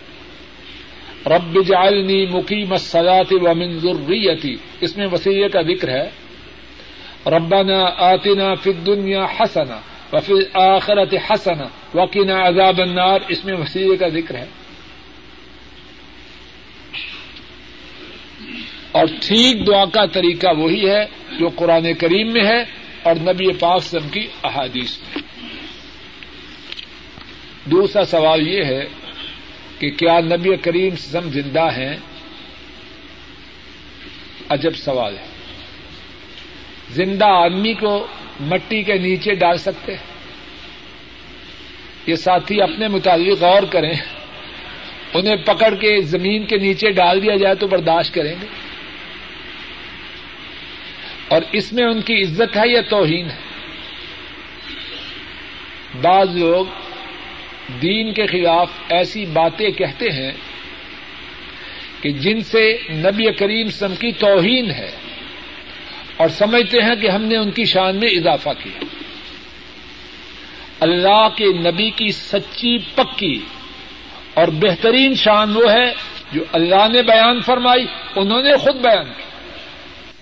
[1.27, 6.24] رب جعلنی مقیم الصلاة ومن ذریتی۔ اس میں وسیلے کا ذکر ہے۔
[7.27, 9.81] ربنا آتنا فی الدنیا حسنا
[10.13, 14.45] وفی الآخرت حسنا وقنا عذاب النار۔ اس میں وسیلے کا ذکر ہے۔
[18.93, 21.05] اور ٹھیک دعا کا طریقہ وہی ہے
[21.39, 22.63] جو قرآن کریم میں ہے
[23.03, 25.23] اور نبی پاک سم کی احادیث میں۔
[27.65, 28.85] دوسرا سوال یہ ہے
[29.79, 31.97] کہ کیا نبی کریم سم زندہ ہیں؟
[34.49, 35.34] عجب سوال ہے۔
[36.89, 38.07] زندہ آدمی کو
[38.41, 39.95] مٹی کے نیچے ڈال سکتے
[42.07, 43.93] یہ ساتھی اپنے متعلق غور کریں۔
[45.15, 48.47] انہیں پکڑ کے زمین کے نیچے ڈال دیا جائے تو برداشت کریں گے۔
[51.29, 53.41] اور اس میں ان کی عزت ہے یا توہین ہے؟
[56.03, 56.67] بعض لوگ
[57.83, 60.33] دین کے خلاف ایسی باتیں کہتے ہیں
[62.01, 64.91] کہ جن سے نبی کریم سم کی توہین ہے۔
[66.17, 68.85] اور سمجھتے ہیں کہ ہم نے ان کی شان میں اضافہ کیا۔
[70.81, 73.45] اللہ کے نبی کی سچی پکی
[74.35, 75.95] اور بہترین شان وہ ہے
[76.33, 79.23] جو اللہ نے بیان فرمائی، انہوں نے خود بیان کی۔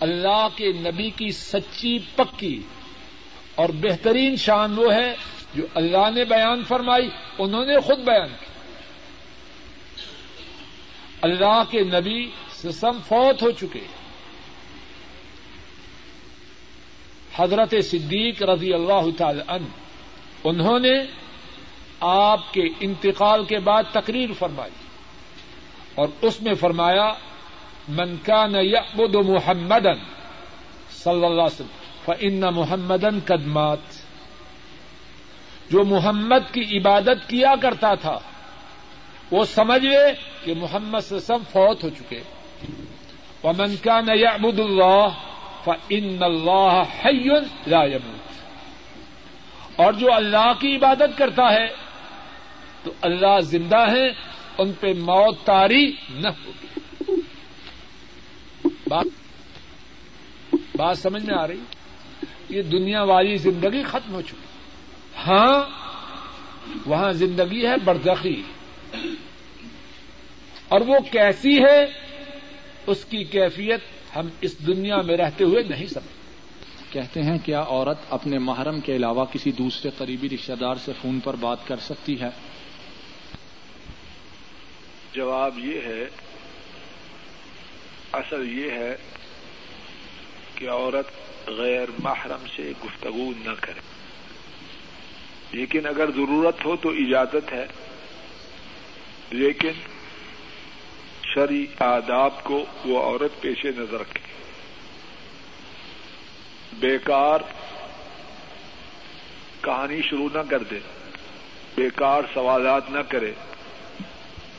[0.00, 2.62] اللہ کے نبی کی سچی پکی
[3.54, 5.14] اور بہترین شان وہ ہے
[5.54, 8.46] جو اللہ نے بیان فرمائی، انہوں نے خود بیان کی۔
[11.22, 14.01] اللہ کے نبی سسم فوت ہو چکے۔
[17.36, 19.66] حضرت صدیق رضی اللہ تعالی عنہ،
[20.44, 20.92] انہوں نے
[22.00, 24.72] آپ کے انتقال کے بعد تقریر فرمائی
[25.94, 27.12] اور اس میں فرمایا،
[27.88, 29.92] من كان يعبد محمدا
[30.90, 33.78] صلی اللہ علیہ وسلم، فإن محمدن قدمات
[35.70, 38.18] جو محمد کی عبادت کیا کرتا تھا،
[39.30, 40.12] وہ سمجھ لے
[40.44, 42.20] کہ محمد سے سب فوت ہو چکے۔
[43.44, 45.08] ومن كان يعبد الله
[45.64, 47.28] فإن الله حي
[47.66, 48.32] لا يموت۔
[49.80, 51.68] اور جو اللہ کی عبادت کرتا ہے،
[52.82, 54.08] تو اللہ زندہ ہے
[54.58, 56.80] ان پہ موت تاری نہ ہوگی۔
[58.88, 59.06] بات
[60.76, 61.60] بات سمجھ میں آ رہی؟
[62.48, 64.46] یہ دنیا والی زندگی ختم ہو چکی۔
[65.26, 65.64] ہاں
[66.86, 68.42] وہاں زندگی ہے بردخی
[70.68, 71.84] اور وہ کیسی ہے،
[72.86, 73.80] اس کی کیفیت
[74.16, 76.22] ہم اس دنیا میں رہتے ہوئے نہیں سمجھتے۔
[76.90, 81.20] کہتے ہیں کیا عورت اپنے محرم کے علاوہ کسی دوسرے قریبی رشتے دار سے فون
[81.20, 82.28] پر بات کر سکتی ہے؟
[85.12, 86.04] جواب یہ ہے
[88.12, 88.96] اصل یہ ہے
[90.54, 91.06] کہ عورت
[91.48, 93.80] غیر محرم سے گفتگو نہ کرے۔
[95.52, 97.66] لیکن اگر ضرورت ہو تو اجازت ہے
[99.30, 99.91] لیکن
[101.34, 104.32] شرع آداب کو وہ عورت پیش نظر رکھے۔
[106.72, 107.40] بیکار
[109.60, 110.78] کہانی شروع نہ کر دے۔
[111.74, 113.32] بیکار سوالات نہ کرے۔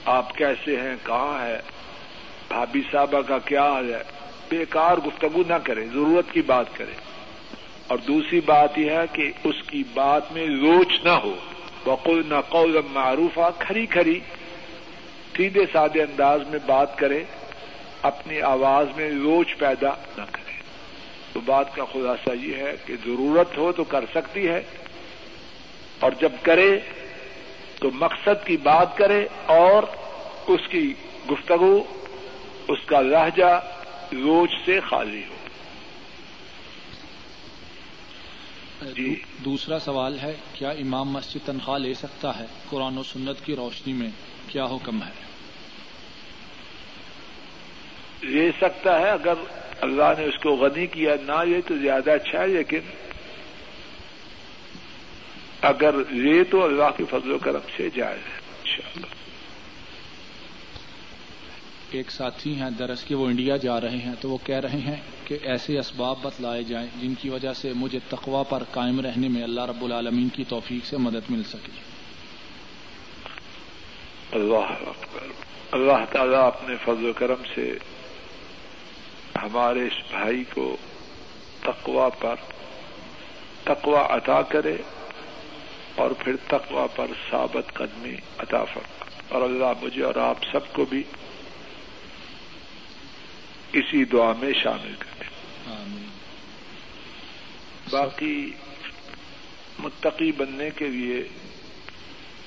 [0.06, 1.62] آپ کیسے ہیں؟ کہاں ہے؟
[2.48, 4.04] بھابھی صاحبہ کا کیا حال ہے؟
[4.50, 6.94] بیکار گفتگو نہ کرے، ضرورت کی بات کرے۔
[7.88, 11.36] اور دوسری بات یہ ہے کہ اس کی بات میں روچ نہ ہو۔
[11.86, 14.20] بقول نہ قول معروف کھری کھری۔
[15.38, 17.24] سیدھے سادے انداز میں بات کرے،
[18.02, 20.54] اپنی آواز میں روچ پیدا نہ کرے۔
[21.34, 24.62] تو بات کا خلاصہ یہ ہے کہ ضرورت ہو تو کر سکتی ہے،
[26.00, 26.80] اور جب کرے
[27.80, 29.84] تو مقصد کی بات کرے اور
[30.48, 30.94] اس کی
[31.32, 31.84] گفتگو،
[32.68, 33.62] اس کا لہجہ
[34.12, 35.36] روج سے خالی ہو۔
[38.96, 39.16] جی۔
[39.46, 43.94] دوسرا سوال ہے، کیا امام مسجد تنخواہ لے سکتا ہے قرآن و سنت کی روشنی
[43.94, 44.10] میں؟
[44.54, 45.12] کیا حکم ہے؟
[48.24, 49.34] لے سکتا ہے اگر
[49.82, 52.80] اللہ نے اس کو غنی کیا نہ لے تو زیادہ اچھا ہے لیکن
[55.62, 59.06] اگر لے تو اللہ کے فضل و کرم سے جائے انشاءاللہ۔
[61.92, 64.96] ایک ساتھی ہیں درس کے وہ انڈیا جا رہے ہیں تو وہ کہہ رہے ہیں
[65.26, 69.44] کہ ایسے اسباب بتلائے جائیں جن کی وجہ سے مجھے تقوا پر قائم رہنے میں
[69.44, 71.93] اللہ رب العالمین کی توفیق سے مدد مل سکے۔
[74.34, 74.74] اللہ
[75.72, 77.72] اللہ تعالیٰ اپنے فضل و کرم سے
[79.36, 80.66] ہمارے اس بھائی کو
[81.62, 82.36] تقوا پر
[83.64, 84.76] تقوا عطا کرے
[85.96, 90.86] اور پھر تقوا پر ثابت قدمی عطا فرما اور اللہ مجھے اور آپ سب کو
[90.86, 91.04] بھی
[93.74, 95.30] اسی دعا میں شامل کریں
[97.90, 98.36] باقی
[99.80, 101.24] متقی بننے کے لیے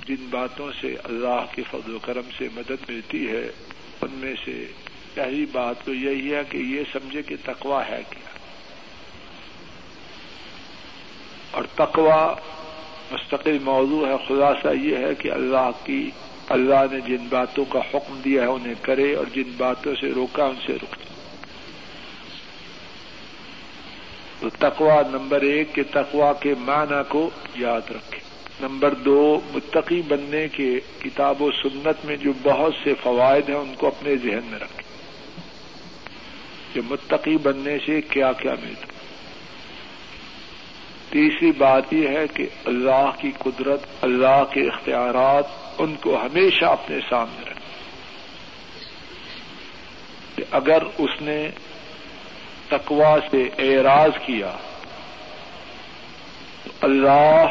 [0.09, 3.53] جن باتوں سے اللہ کے فضل و کرم سے مدد ملتی ہے،
[4.01, 4.67] ان میں سے
[5.15, 8.31] پہلی بات تو یہی ہے کہ یہ سمجھے کہ تقوا ہے کیا۔
[11.51, 12.35] اور تقوا
[13.11, 16.11] مستقل موضوع ہے، خلاصہ یہ ہے کہ اللہ کی،
[16.49, 20.45] اللہ نے جن باتوں کا حکم دیا ہے انہیں کرے اور جن باتوں سے روکا
[20.45, 20.95] ان سے رک
[24.41, 28.16] تو تقوا نمبر ایک کے تقوا کے معنی کو یاد رکھے۔
[28.61, 33.75] نمبر دو، متقی بننے کے کتاب و سنت میں جو بہت سے فوائد ہیں، ان
[33.75, 34.87] کو اپنے ذہن میں رکھیں۔
[36.73, 38.87] کہ متقی بننے سے کیا کیا ملتا۔
[41.11, 45.45] تیسری بات یہ ہے کہ اللہ کی قدرت، اللہ کے اختیارات،
[45.79, 47.81] ان کو ہمیشہ اپنے سامنے رکھیں۔
[50.37, 51.49] کہ اگر اس نے
[52.69, 54.57] تقوا سے اعراض کیا،
[56.65, 57.47] تو اللہ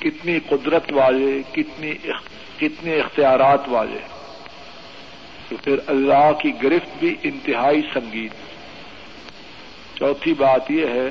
[0.00, 1.94] کتنی قدرت والے، کتنی
[2.58, 3.98] کتنے اختیارات والے۔
[5.48, 8.28] تو پھر اللہ کی گرفت بھی انتہائی سنگین۔
[9.94, 11.10] چوتھی بات یہ ہے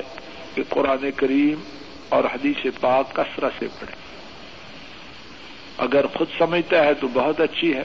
[0.54, 1.60] کہ قرآن کریم
[2.08, 3.94] اور حدیث پاک کثرت سے پڑھے
[5.78, 7.84] اگر خود سمجھتا ہے تو بہت اچھی ہے۔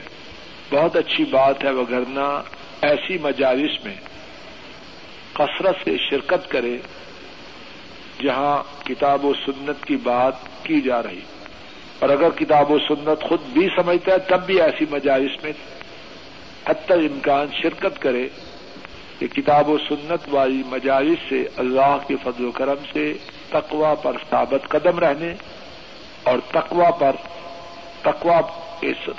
[0.70, 2.42] بہت اچھی بات ہے وغیرہ
[2.82, 3.94] ایسی مجالس میں
[5.32, 6.78] کثرت سے شرکت کرے
[8.22, 10.34] جہاں کتاب و سنت کی بات
[10.64, 11.20] کی جا رہی۔
[11.98, 15.52] اور اگر کتاب و سنت خود بھی سمجھتا ہے، تب بھی ایسی مجالس میں
[16.68, 18.28] حتی امکان شرکت کرے
[19.18, 23.12] کہ کتاب و سنت والی مجالس سے اللہ کے فضل و کرم سے
[23.50, 25.34] تقوا پر ثابت قدم رہنے
[26.22, 27.12] اور تقوا پر
[28.02, 28.40] تقوا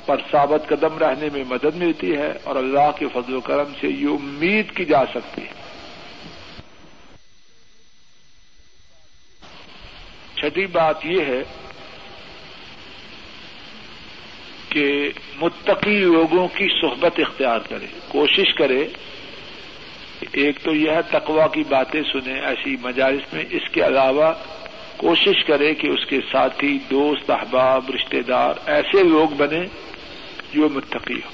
[0.06, 3.88] پر ثابت قدم رہنے میں مدد ملتی ہے اور اللہ کے فضل و کرم سے
[3.88, 5.65] یہ امید کی جا سکتی ہے۔
[10.36, 11.42] چھٹی بات یہ ہے
[14.68, 18.86] کہ متقی لوگوں کی صحبت اختیار کرے، کوشش کرے
[20.32, 24.32] ایک تو یہ تقوا کی باتیں سنیں ایسی مجالس میں، اس کے علاوہ
[24.96, 29.64] کوشش کرے کہ اس کے ساتھی، دوست، احباب رشتے دار ایسے لوگ بنے
[30.52, 31.30] جو متقی ہو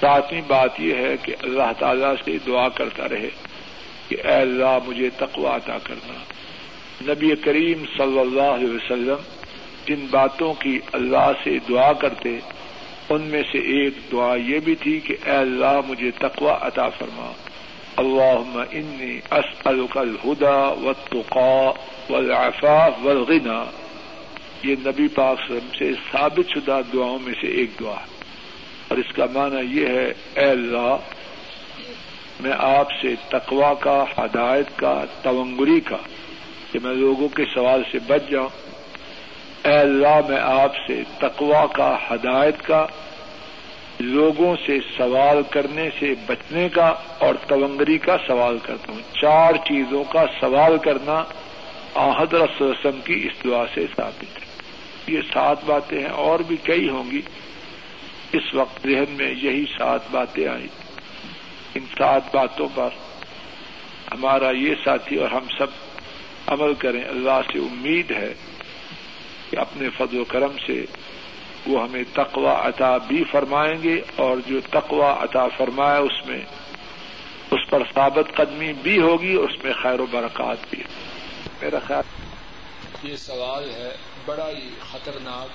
[0.00, 3.30] ساتویں بات یہ ہے کہ اللہ تعالی سے دعا کرتا رہے
[4.08, 6.18] کہ اے اللہ مجھے تقوا عطا کرنا۔
[7.08, 9.16] نبی کریم صلی اللہ علیہ وسلم
[9.86, 12.38] جن باتوں کی اللہ سے دعا کرتے،
[13.10, 17.32] ان میں سے ایک دعا یہ بھی تھی کہ اے اللہ مجھے تقوا عطا فرما۔
[17.96, 21.70] اللہ انی اسألک الہدا والتقا
[22.10, 23.64] والعفاف والغنا
[24.62, 28.24] یہ نبی پاک وسلم سے ثابت شدہ دعاؤں میں سے ایک دعا۔ ہے
[28.88, 30.96] اور اس کا معنی یہ ہے، اے اللہ،
[32.40, 35.96] میں آپ سے تقوا کا، ہدایت کا، تونگری کا۔
[36.72, 38.48] کہ میں لوگوں کے سوال سے بچ جاؤں۔
[39.64, 42.86] اے اللہ، میں آپ سے تقوا کا، ہدایت کا،
[44.00, 50.04] لوگوں سے سوال کرنے سے بچنے کا اور تونگری کا سوال کرتا ہوں۔ چار چیزوں
[50.04, 51.24] کا سوال کرنا
[51.94, 54.46] حضرت رسم کی اس دعا سے ثابت ہے۔
[55.06, 57.20] یہ سات باتیں ہیں، اور بھی کئی ہوں گی۔
[58.32, 60.66] اس وقت ذہن میں یہی سات باتیں آئی
[61.74, 62.88] ان سات باتوں پر
[64.12, 65.66] ہمارا یہ ساتھی اور ہم سب
[66.50, 68.32] عمل کریں، اللہ سے امید ہے
[69.50, 70.84] کہ اپنے فضل و کرم سے
[71.66, 76.42] وہ ہمیں تقوا عطا بھی فرمائیں گے اور جو تقوا عطا فرمائے اس میں،
[77.50, 80.82] اس پر ثابت قدمی بھی ہوگی اور اس میں خیر و برکات بھی
[81.60, 82.04] میرا خیال
[83.02, 85.48] یہ سوال ہے، بڑا ہی خطرناک،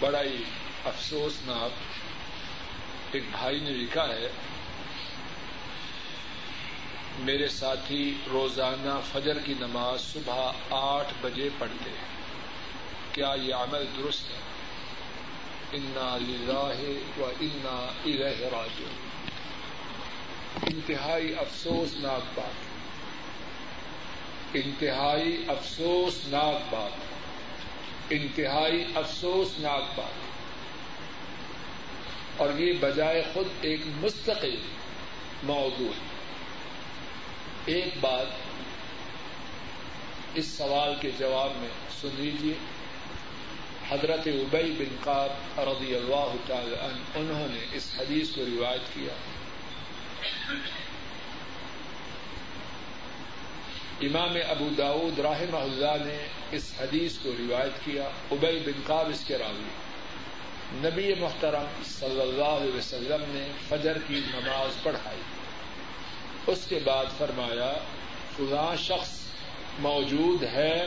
[0.00, 0.42] بڑا ہی
[0.84, 4.28] افسوسناک ایک بھائی نے لکھا ہے
[7.20, 12.08] میرے ساتھی روزانہ فجر کی نماز صبح آٹھ بجے پڑھتے ہیں۔
[13.12, 14.36] کیا یہ عمل درست ہے؟
[15.72, 16.18] انا
[17.18, 17.92] و انا
[18.52, 18.82] راج
[20.64, 22.66] انتہائی افسوسناک بات۔
[24.52, 26.90] انتہائی افسوسناک بات۔
[28.10, 30.30] انتہائی افسوسناک بات۔
[32.36, 34.56] اور یہ بجائے خود ایک مستقل
[35.42, 36.19] موضوع ہے۔
[37.70, 38.26] ایک بات
[40.34, 41.68] اس سوال کے جواب میں
[42.00, 42.54] سن لیجیے
[43.88, 46.76] حضرت ابئی بن قاب رضی اللہ تعالی
[47.14, 49.12] انہوں نے اس حدیث کو روایت کیا۔
[54.00, 59.24] امام ابو داود راہم اللہ نے اس حدیث کو روایت کیا۔ ابئی بن قاب اس
[59.26, 59.68] کے راوی۔
[60.72, 65.39] نبی محترم صلی اللہ علیہ وسلم نے فجر کی نماز پڑھائی۔
[66.50, 67.72] اس کے بعد فرمایا
[68.36, 69.20] فلاں شخص
[69.78, 70.86] موجود ہے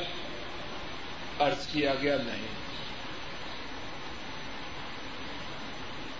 [1.39, 2.47] ارض کیا گیا نہیں۔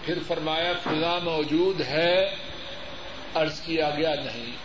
[0.06, 2.36] پھر فرمایا فلاں موجود ہے
[3.36, 4.56] ارض کیا گیا نہیں۔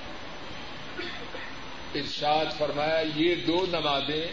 [1.94, 4.26] ارشاد فرمایا، یہ دو نمازیں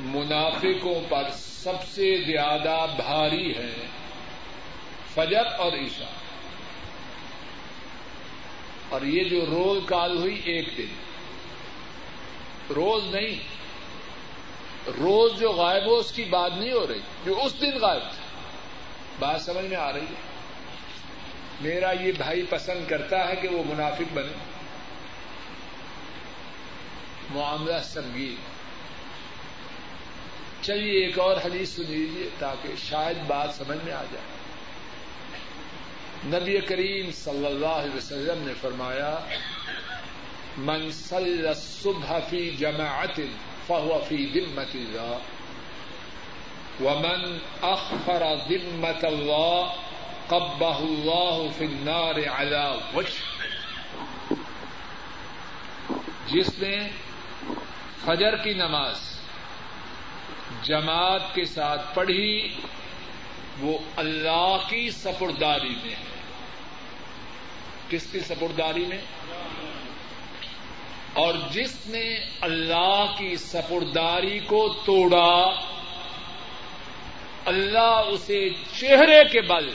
[0.00, 3.86] منافقوں پر سب سے زیادہ بھاری ہیں،
[5.14, 6.25] فجر اور عشاء۔
[8.88, 10.86] اور یہ جو رول کال ہوئی ایک دن۔
[12.74, 13.56] روز نہیں۔
[14.98, 18.22] روز جو غائب ہو، اس کی بات نہیں ہو رہی۔ جو اس دن غائب تھا۔
[19.18, 20.36] بات سمجھ میں آ رہی ہے؟
[21.60, 24.32] میرا یہ بھائی پسند کرتا ہے کہ وہ منافق بنے۔
[27.30, 28.36] معاملہ سنگین۔
[30.62, 34.35] چلیے ایک اور حدیث سن لیجیے تاکہ شاید بات سمجھ میں آ جائے۔
[36.24, 39.18] نبی کریم صلی اللہ علیہ وسلم نے فرمایا،
[40.58, 43.20] من صلی الصبح فی جماعت
[43.66, 45.18] فهو فی ذمت اللہ،
[46.80, 49.72] ومن اخر ذمت اللہ
[50.26, 53.44] قبہ اللہ فی النار علی وجہ.
[56.26, 56.88] جس نے
[58.04, 58.98] فجر کی نماز
[60.62, 62.54] جماعت کے ساتھ پڑھی،
[63.60, 66.05] وہ اللہ کی سپرداری میں ہے۔
[67.90, 69.00] کس کی سپرداری میں؟
[71.12, 75.60] اور جس نے اللہ کی سپرداری کو توڑا،
[77.44, 78.48] اللہ اسے
[78.80, 79.70] چہرے کے بل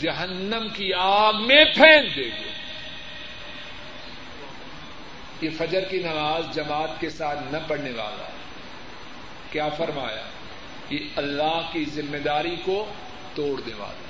[0.00, 2.50] جہنم کی آگ میں پھینک دے گے
[5.40, 8.28] یہ فجر کی نماز جماعت کے ساتھ نہ پڑھنے والا
[9.50, 10.24] کیا فرمایا؟
[10.90, 12.84] یہ اللہ کی ذمہ داری کو
[13.34, 14.06] توڑنے والا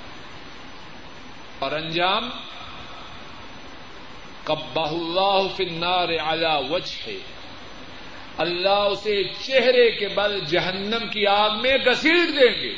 [1.59, 2.31] اور انجام؟
[4.47, 7.19] کبہ اللہ فنار اعلی وجہ ہے
[8.37, 12.75] اللہ اسے چہرے کے بل جہنم کی آگ میں گسیٹ دیں گے۔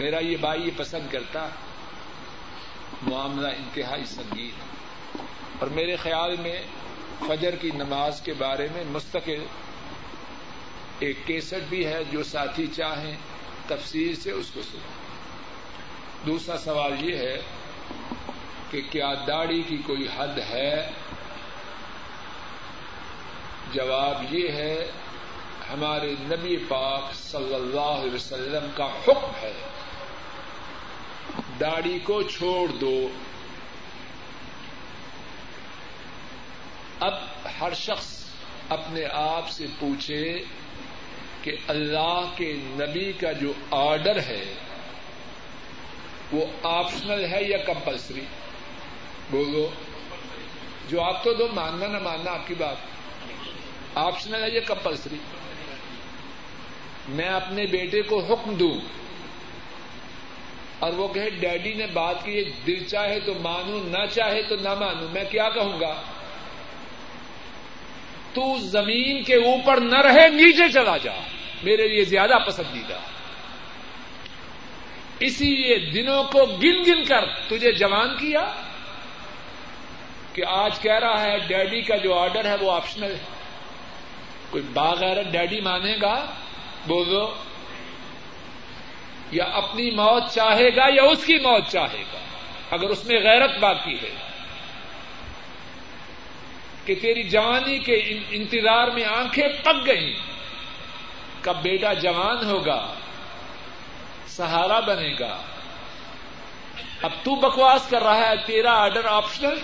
[0.00, 1.48] میرا یہ بھائی یہ پسند کرتا،
[3.02, 4.72] معاملہ انتہائی سنگین ہے۔
[5.58, 6.62] اور میرے خیال میں
[7.28, 9.44] فجر کی نماز کے بارے میں مستقل
[10.98, 13.16] ایک کیسٹ بھی ہے جو ساتھی چاہیں
[13.66, 15.02] تفصیل سے اس کو سنیں
[16.26, 17.42] دوسرا سوال یہ ہے
[18.72, 20.90] کہ کیا داڑھی کی کوئی حد ہے؟
[23.72, 24.90] جواب یہ ہے،
[25.72, 29.52] ہمارے نبی پاک صلی اللہ علیہ وسلم کا حکم ہے،
[31.60, 33.08] داڑھی کو چھوڑ دو۔
[37.00, 37.14] اب
[37.60, 38.24] ہر شخص
[38.68, 40.44] اپنے آپ سے پوچھے
[41.42, 44.54] کہ اللہ کے نبی کا جو آرڈر ہے،
[46.32, 48.24] وہ آپشنل ہے یا کمپلسری؟
[49.32, 49.68] بولو۔
[50.88, 52.76] جو آپ تو دو ماننا نہ ماننا، آپ کی بات۔
[53.94, 55.16] آپشنل ہے یا کمپلسری۔
[57.08, 58.74] میں اپنے بیٹے کو حکم دوں۔
[60.78, 64.74] اور وہ کہے، ڈیڈی نے بات کی دل چاہے تو مانوں نہ چاہے تو نہ
[64.74, 66.02] مانوں میں کیا کہوں گا؟
[68.32, 71.12] تو زمین کے اوپر نہ رہے، نیچے چلا جا۔
[71.62, 72.98] میرے لیے زیادہ پسندیدہ۔
[75.20, 78.52] اسی لیے دنوں کو گن گن کر تجھے جوان کیا۔
[80.32, 83.24] کہ آج کہہ رہا ہے ڈیڈی کا جو آرڈر ہے وہ آپشنل ہے۔
[84.50, 86.26] کوئی باغیر ڈیڈی مانے گا
[86.86, 87.34] بولو
[89.32, 92.18] یا اپنی موت چاہے گا یا اس کی موت چاہے گا،
[92.70, 94.14] اگر اس میں غیرت باقی ہے۔
[96.84, 97.94] کہ تیری جوانی کے
[98.30, 100.14] انتظار میں آنکھیں پک گئی
[101.42, 102.94] کب بیٹا جوان ہوگا،
[104.26, 105.42] سہارا بنے گا۔
[107.02, 109.58] اب تو بکواس کر رہا ہے، تیرا آرڈر آپشنل؟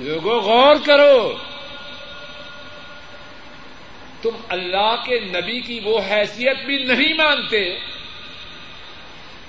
[0.00, 1.36] لوگوں، غور کرو۔
[4.22, 7.78] تم اللہ کے نبی کی وہ حیثیت بھی نہیں مانتے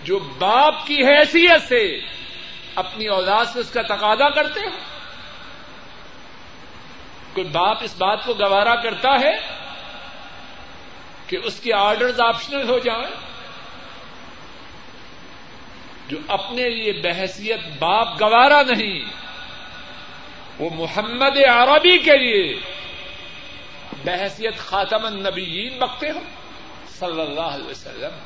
[0.04, 2.00] جو باپ کی حیثیت سے
[2.76, 4.78] اپنی اولاد سے اس کا تقاضا کرتے ہو۔
[7.34, 9.34] کوئی باپ اس بات کو گوارا کرتا ہے
[11.28, 13.16] کہ اس کے آرڈرز آپشنل ہو جائیں؟
[16.08, 19.29] جو اپنے لیے بحثیت باپ گوارا نہیں
[20.60, 22.60] وہ محمد عربی کے لیے
[24.06, 26.20] بحثیت خاتم النبیین بکتے ہو
[26.88, 28.20] صلی اللہ علیہ وسلم۔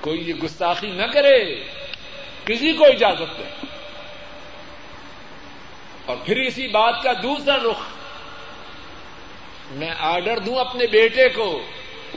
[0.00, 1.64] کوئی یہ گستاخی نہ کرے۔
[2.44, 3.66] کسی کو اجازت دے۔
[6.06, 7.80] اور پھر اسی بات کا دوسرا رخ۔
[9.70, 11.62] میں آرڈر دوں اپنے بیٹے کو۔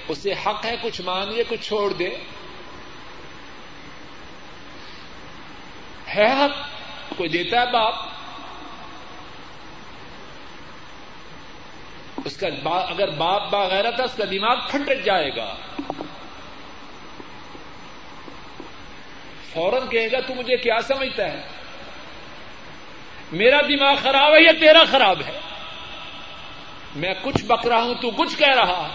[0.07, 2.09] اسے حق ہے کچھ مانگے، کچھ چھوڑ دے۔
[6.15, 6.57] ہے حق؟
[7.17, 8.14] کوئی دیتا ہے باپ؟
[12.26, 15.55] اس کا اگر باپ باغیرہ تھا اس کا دماغ پھٹ جائے گا۔
[19.53, 21.47] فوراً کہے گا، تو مجھے کیا سمجھتا ہے؟
[23.32, 25.39] میرا دماغ خراب ہے یا تیرا خراب ہے؟
[26.95, 28.88] میں کچھ بک رہا ہوں، تو کچھ کہہ رہا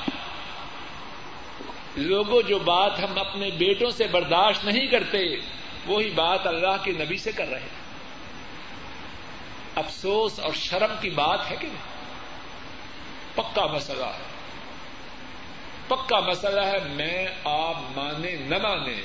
[1.97, 5.19] لوگوں، جو بات ہم اپنے بیٹوں سے برداشت نہیں کرتے،
[5.87, 7.81] وہی بات اللہ کے نبی سے کر رہے ہیں۔
[9.75, 12.00] افسوس اور شرم کی بات ہے کہ نہیں؟
[13.35, 14.41] پکا مسئلہ ہے۔
[15.89, 19.01] پکا مسئلہ ہے، میں، آپ مانے نہ مانے،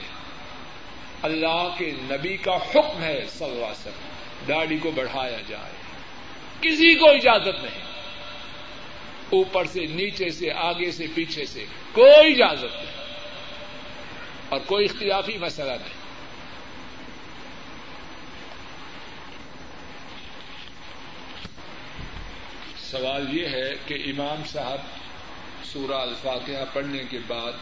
[1.21, 3.91] اللہ کے نبی کا حکم ہے سلواسن
[4.47, 5.71] داڑھی کو بڑھایا جائے۔
[6.61, 7.86] کسی کو اجازت نہیں۔
[9.30, 13.05] اوپر سے، نیچے سے، آگے سے، پیچھے سے، کوئی اجازت نہیں۔
[14.49, 16.05] اور کوئی اختلافی مسئلہ نہیں۔
[22.91, 24.77] سوال یہ ہے کہ امام صاحب
[25.65, 27.53] سورہ الفاتحہ پڑھنے کے بعد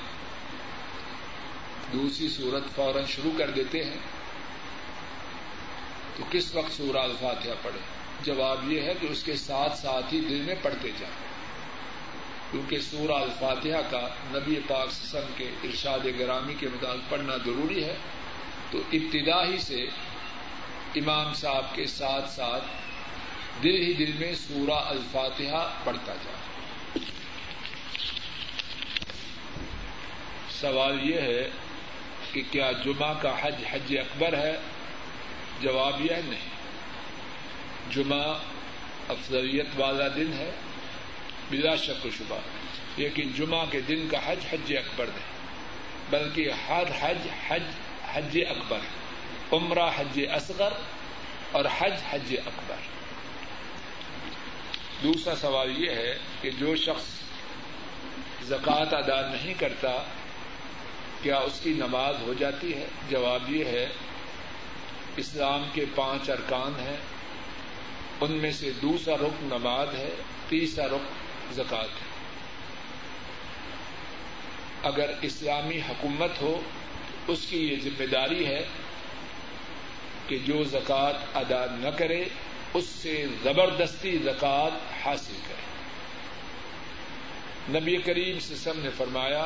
[1.94, 3.98] دوسری سورت فوراً شروع کر دیتے ہیں
[6.18, 7.80] تو کس وقت سورہ الفاتحہ پڑھے؟
[8.24, 11.16] جواب یہ ہے کہ اس کے ساتھ ساتھ ہی دل میں پڑھتے جائیں۔
[12.52, 17.96] کیونکہ سورہ الفاتحہ کا نبی پاک سسم کے ارشاد گرامی کے مطابق پڑھنا ضروری ہے۔
[18.72, 19.84] تو ابتدا ہی سے
[20.96, 22.64] امام صاحب کے ساتھ ساتھ
[23.64, 26.34] دل ہی دل میں سورہ الفاتحہ پڑھتا جائے۔
[30.62, 31.50] سوال یہ ہے
[32.32, 34.58] کہ کیا جمعہ کا حج حج اکبر ہے؟
[35.62, 36.50] جواب یہ نہیں۔
[37.92, 38.34] جمعہ
[39.10, 40.52] افضلیت والا دن ہے،
[41.50, 42.40] بلا شک و شبہ۔
[42.98, 45.48] لیکن جمعہ کے دن کا حج حج اکبر نہیں،
[46.10, 47.64] بلکہ ہر حج حج
[48.14, 48.80] حج اکبر۔
[49.52, 50.74] عمرہ حج اصغر
[51.52, 52.93] اور حج حج اکبر۔
[55.04, 57.04] دوسرا سوال یہ ہے کہ جو شخص
[58.44, 60.04] زکوٰۃ ادا نہیں کرتا،
[61.22, 63.90] کیا اس کی نماز ہو جاتی ہے؟ جواب یہ ہے،
[65.18, 66.98] اسلام کے پانچ ارکان ہیں۔
[68.22, 70.10] ان میں سے دوسرا رخ نماز ہے،
[70.50, 71.02] تیسرا رخ
[71.54, 72.14] زکوٰۃ ہے۔
[74.84, 76.62] اگر اسلامی حکومت ہو،
[77.28, 78.66] اس کی یہ ذمہ داری ہے
[80.28, 82.26] کہ جو زکوٰۃ ادا نہ کرے
[82.74, 85.62] اس سے زبردستی زکوٰۃ حاصل کرے
[87.78, 89.46] نبی کریم سسم نے فرمایا،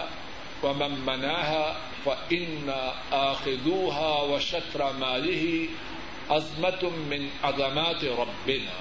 [0.62, 1.66] ومن مناها
[2.04, 2.70] فإن
[3.16, 5.44] آخذوها وشطر ماله
[6.36, 8.78] عظمة من عظمات ربنا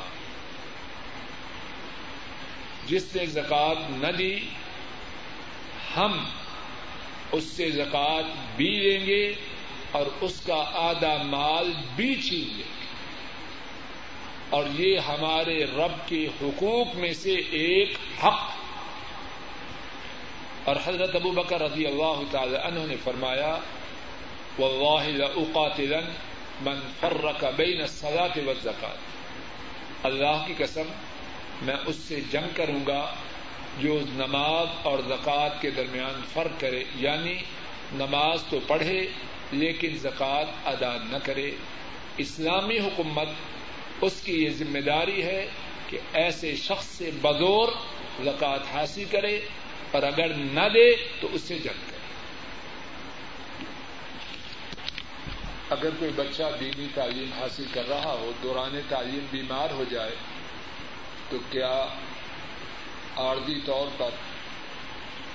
[2.87, 4.35] جس نے زکوٰۃ نہ دی،
[5.97, 6.13] ہم
[7.33, 8.27] اس سے زکوٰۃ
[8.57, 9.23] بھی لیں گے
[9.93, 11.67] اور اس کا آدھا مال
[11.97, 12.76] بھی چھین لیں گے۔
[14.51, 17.89] اور یہ ہمارے رب کے حقوق میں سے ایک
[18.25, 18.51] حق۔
[20.65, 23.59] اور حضرت ابو بکر رضی اللہ تعالی عنہ نے فرمایا،
[24.59, 26.11] واللہ لاقاتلن
[26.61, 28.97] من فرق بین الصلاة والزکات
[30.03, 30.83] اللہ کی قسم،
[31.63, 33.15] میں اس سے جنگ کروں گا
[33.79, 37.35] جو نماز اور زکوٰۃ کے درمیان فرق کرے۔ یعنی
[37.93, 39.09] نماز تو پڑھے
[39.53, 41.51] لیکن زکوٰۃ ادا نہ کرے۔
[42.17, 43.29] اسلامی حکومت
[44.03, 45.47] اس کی یہ ذمہ داری ہے
[45.89, 47.69] کہ ایسے شخص سے بزور
[48.25, 49.41] زکوٰۃ حاصل کرے،
[49.93, 51.95] اور اگر نہ دے تو اس سے جنگ کرے۔
[55.71, 60.15] اگر کوئی بچہ دینی تعلیم حاصل کر رہا ہو، دوران تعلیم بیمار ہو جائے،
[61.31, 61.87] تو کیا
[63.17, 64.11] عارضی طور پر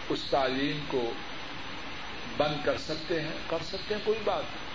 [0.09, 1.11] اس تعلیم کو
[2.37, 4.70] بند کر سکتے ہیں؟ کر سکتے ہیں، کوئی بات نہیں۔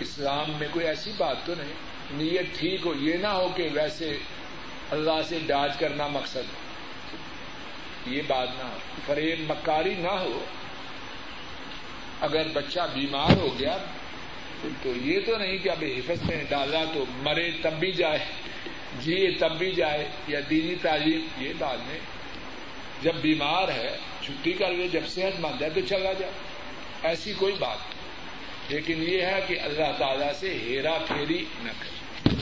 [0.00, 1.74] اسلام میں کوئی ایسی بات تو نہیں،
[2.12, 4.18] نیت ٹھیک ہو، یہ نہ ہو کہ ویسے
[4.90, 6.42] اللہ سے ڈاج کرنا مقصد
[8.06, 10.44] یہ بات نہ ہو، فریب مکاری نہ ہو۔
[12.20, 13.78] اگر بچہ بیمار ہو گیا،
[14.82, 18.18] تو یہ تو نہیں کہ اب حفظ میں ڈالا تو مرے تب بھی جائے،
[19.00, 21.98] جیے تب بھی جائے یا دینی تعلیم، یہ بات نہیں۔
[23.02, 23.96] جب بیمار ہے،
[24.26, 26.32] چھٹی کر لے جب صحت مند ہے تو چلا جائے
[27.02, 27.97] ایسی کوئی بات نہیں۔
[28.68, 32.34] لیکن یہ ہے کہ اللہ تعالی سے ہیرا پھیری نہ کرے۔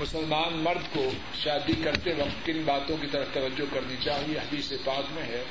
[0.00, 1.10] مسلمان مرد کو
[1.44, 5.44] شادی کرتے وقت کن باتوں کی طرف توجہ کرنی چاہیے۔ حدیث پاک میں ہے،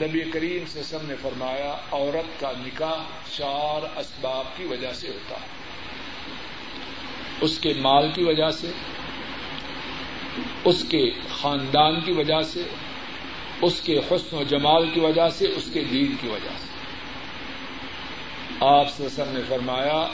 [0.00, 2.96] نبی کریم سے سب نے فرمایا، عورت کا نکاح
[3.36, 5.46] چار اسباب کی وجہ سے ہوتا ہے۔
[7.40, 8.70] اس کے مال کی وجہ سے،
[10.64, 12.62] اس کے خاندان کی وجہ سے،
[13.62, 16.75] اس کے حسن و جمال کی وجہ سے، اس کے دین کی وجہ سے۔
[18.60, 20.08] آپ سسم نے فرمایا،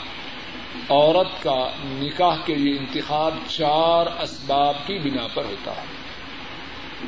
[0.89, 5.85] عورت کا نکاح کے لیے انتخاب چار اسباب کی بنا پر ہوتا ہے۔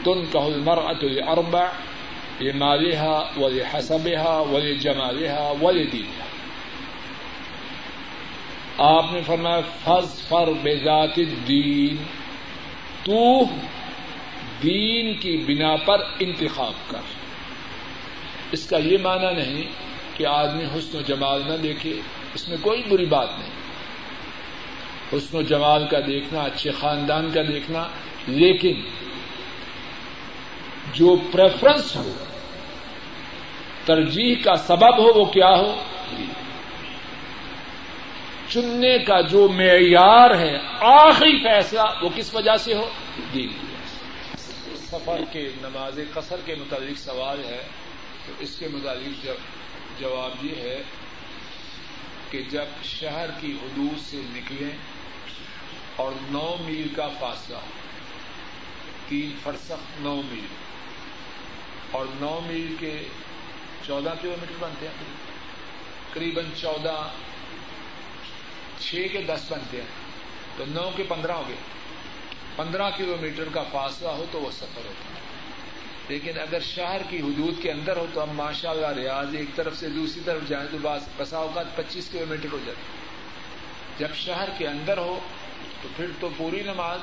[0.04, 1.66] تن کہ المرأة لأربع،
[2.42, 6.26] لمالها ولحسبها ولجمالها ولدينها۔
[8.78, 11.96] آپ نے فرمایا فض فر بذات الدین،
[13.04, 13.40] تو
[14.64, 17.02] دین کی بنا پر انتخاب کر۔
[18.52, 19.85] اس کا یہ معنی نہیں
[20.18, 22.00] کہ آدمی حسن و جمال نہ دیکھے،
[22.34, 23.50] اس میں کوئی بری بات نہیں۔
[25.14, 27.88] حسن و جمال کا دیکھنا، اچھے خاندان کا دیکھنا،
[28.28, 28.82] لیکن
[30.94, 32.12] جو پریفرنس ہو،
[33.86, 35.76] ترجیح کا سبب ہو، وہ کیا ہو؟
[38.50, 42.90] چننے کا جو معیار ہے، آخری فیصلہ وہ کس وجہ سے ہو؟
[43.34, 43.50] دین
[44.76, 47.64] سفر کے، نماز قصر کے متعلق سوال ہے،
[48.26, 49.34] تو اس کے متعلق جب
[50.00, 50.82] جواب یہ ہے
[52.30, 54.78] کہ جب شہر کی حدود سے نکلیں
[55.96, 57.72] اور نو میل کا فاصلہ ہو
[59.08, 60.46] تین فرسخ نو میل،
[61.92, 62.98] اور نو میل کے
[63.86, 65.06] چودہ کلو میٹر بنتے ہیں،
[66.14, 66.96] قریباً چودہ،
[68.80, 69.94] چھ کے دس بنتے ہیں،
[70.58, 71.56] تو نو کے پندرہ ہو گئے۔
[72.56, 75.15] پندرہ کلو میٹر کا فاصلہ ہو تو وہ سفر ہوتا ہے۔
[76.10, 79.78] لیکن اگر شہر کی حدود کے اندر ہو تو ہم ماشاء اللہ ریاض ایک طرف
[79.78, 80.78] سے دوسری طرف جائیں تو
[81.18, 82.82] بسا اوقات پچیس کلو میٹر ہو جاتی
[83.98, 85.20] جب شہر کے اندر ہو
[85.82, 87.00] تو پھر تو پوری نماز،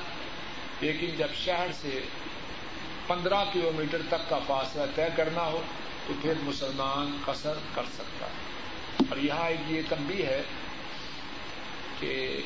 [0.81, 1.99] لیکن جب شہر سے
[3.07, 5.61] پندرہ کلو میٹر تک کا فاصلہ طے کرنا ہو
[6.07, 10.41] تو پھر مسلمان قصر کر سکتا ہے۔ اور یہاں ایک یہ تنبی ہے
[11.99, 12.41] کہ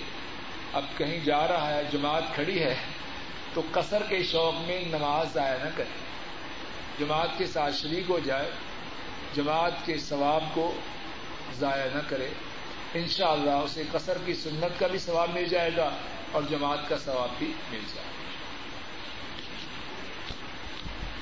[0.74, 2.76] اب کہیں جا رہا ہے، جماعت کھڑی ہے،
[3.54, 6.08] تو قصر کے شوق میں نماز ضائع نہ کرے
[7.00, 8.52] جماعت کے ساتھ شریک ہو جائے،
[9.36, 10.76] جماعت کے ثواب کو
[11.60, 12.28] ضائع نہ کرے۔
[12.94, 15.90] انشاءاللہ اسے قصر کی سنت کا بھی ثواب مل جائے گا
[16.32, 18.28] اور جماعت کا ثواب بھی مل جائے گا۔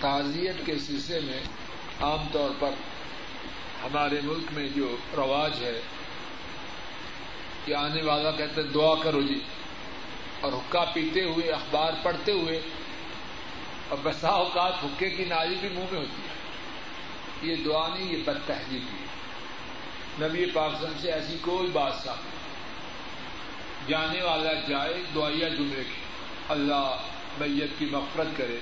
[0.01, 1.39] تعزیت کے سلسلے میں
[2.01, 2.71] عام طور پر
[3.83, 5.81] ہمارے ملک میں جو رواج ہے
[7.65, 9.39] کہ آنے والا کہتے ہیں، دعا کرو جی۔
[10.41, 12.61] اور حکا پیتے ہوئے، اخبار پڑھتے ہوئے
[13.89, 16.45] اور بسا اوقات حکے کی نالی بھی منہ میں ہوتی ہے۔
[17.41, 19.05] یہ دعا نہیں، یہ بد تہذیبی ہے۔
[20.27, 22.17] نبی پاکستان سے ایسی کوئی بات صاف
[23.87, 26.01] جانے والا جائے دعائیا جملے کی۔
[26.49, 26.97] اللہ
[27.37, 28.57] میت کی مفرت کرے،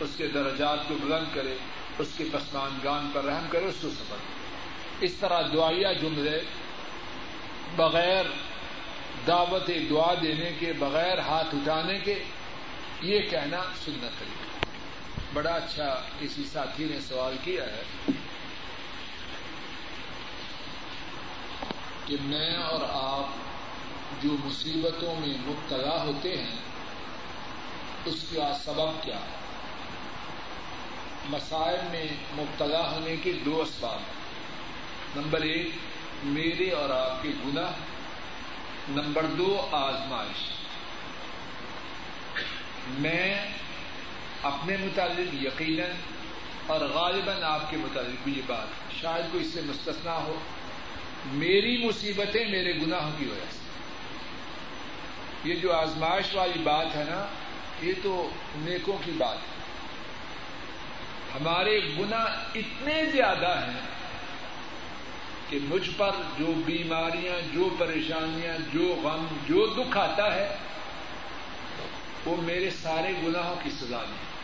[0.00, 1.56] اس کے درجات کو بلند کرے،
[1.98, 4.16] اس کے پسمان گان پر رحم کرے، اس کو سفر
[5.00, 6.40] اس طرح دعائیا جملے
[7.76, 8.24] بغیر
[9.26, 12.14] دعوت دعا دینے کے، بغیر ہاتھ اٹھانے کے،
[13.02, 14.55] یہ کہنا سننا طریقہ۔
[15.36, 17.82] بڑا اچھا کسی ساتھی نے سوال کیا ہے
[22.06, 23.26] کہ میں اور آپ
[24.22, 26.56] جو مصیبتوں میں مبتلا ہوتے ہیں،
[28.04, 29.36] اس کا سبب کیا ہے؟
[31.28, 34.00] مسائل میں مبتلا ہونے کے دو اسباب
[35.16, 35.68] نمبر ایک،
[36.24, 37.70] میرے اور آپ کے گناہ۔
[38.88, 40.48] نمبر دو، آزمائش۔
[42.88, 43.52] میں
[44.46, 45.90] اپنے متعلق یقیناً
[46.66, 48.66] اور غالباً آپ کے متعلق بھی یہ بات
[49.00, 50.38] شاید کوئی اس سے مستثنا ہو۔
[51.26, 53.58] میری مصیبتیں میرے گناہوں کی وجہ سے۔
[55.48, 57.26] یہ جو آزمائش والی بات ہے نا،
[57.82, 59.56] یہ تو نیکوں کی بات ہے۔
[61.34, 63.80] ہمارے گناہ اتنے زیادہ ہیں
[65.48, 70.56] کہ مجھ پر جو بیماریاں، جو پریشانیاں، جو غم، جو دکھ آتا ہے،
[72.24, 74.35] وہ میرے سارے گناہوں کی سزا نہیں۔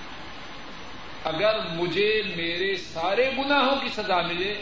[1.24, 4.54] اگر مجھے میرے سارے گناہوں کی سزا ملے،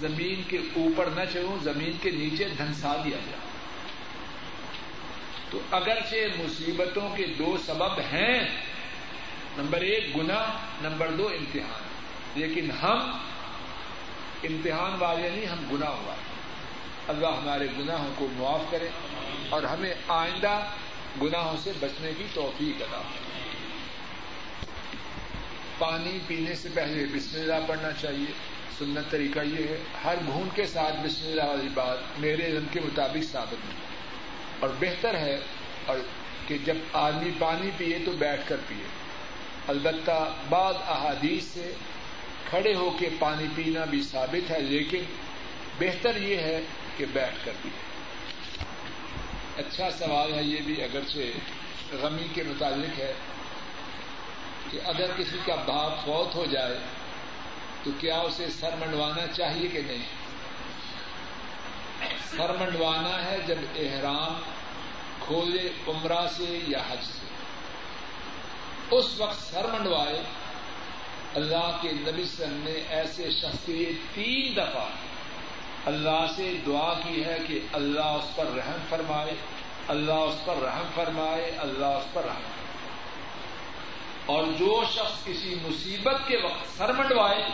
[0.00, 3.40] زمین کے اوپر نہ چلوں زمین کے نیچے دھنسا دیا جائے۔
[5.50, 8.44] تو اگرچہ مصیبتوں کے دو سبب ہیں،
[9.56, 10.44] نمبر ایک گنا
[10.82, 11.82] نمبر دو امتحان۔
[12.34, 12.98] لیکن ہم
[14.44, 16.14] امتحان والے نہیں، ہم گنا ہوا
[17.08, 18.88] اللہ ہمارے گناہوں کو معاف کرے
[19.48, 20.60] اور ہمیں آئندہ
[21.22, 23.02] گناہوں سے بچنے کی توفیق ادا
[25.78, 28.32] پانی پینے سے پہلے بسم اللہ پڑھنا چاہیے۔
[28.78, 32.80] سنت طریقہ یہ ہے، ہر گھون کے ساتھ بسم اللہ والی بات میرے علم کے
[32.80, 33.82] مطابق ثابت نہیں
[34.60, 35.36] اور بہتر ہے،
[35.86, 35.98] اور
[36.48, 38.84] کہ جب آدمی پانی پیے تو بیٹھ کر پیے۔
[39.68, 40.18] البتہ
[40.48, 41.72] بعض احادیث سے
[42.50, 45.02] کھڑے ہو کے پانی پینا بھی ثابت ہے، لیکن
[45.78, 46.60] بہتر یہ ہے
[46.96, 47.82] کہ بیٹھ کر پیے۔
[49.56, 53.12] اچھا سوال ہے یہ بھی، اگرچہ غمی کے متعلق ہے۔
[54.70, 56.78] کہ اگر کسی کا باپ فوت ہو جائے
[57.84, 60.04] تو کیا اسے سر منڈوانا چاہیے کہ نہیں؟
[62.30, 64.40] سر منڈوانا ہے جب احرام
[65.20, 67.26] کھولے عمرہ سے یا حج سے۔
[68.90, 70.22] اس وقت سر منڈوائے
[71.34, 74.88] اللہ کے نبی وسلم نے ایسے شخص کے لیے تین دفعہ
[75.86, 79.34] اللہ سے دعا کی ہے کہ اللہ اس پر رحم فرمائے،
[79.88, 82.63] اللہ اس پر رحم فرمائے، اللہ اس پر رحم فرمائے۔
[84.26, 87.44] اور جو شخص کسی مصیبت کے وقت سر منڈوائے،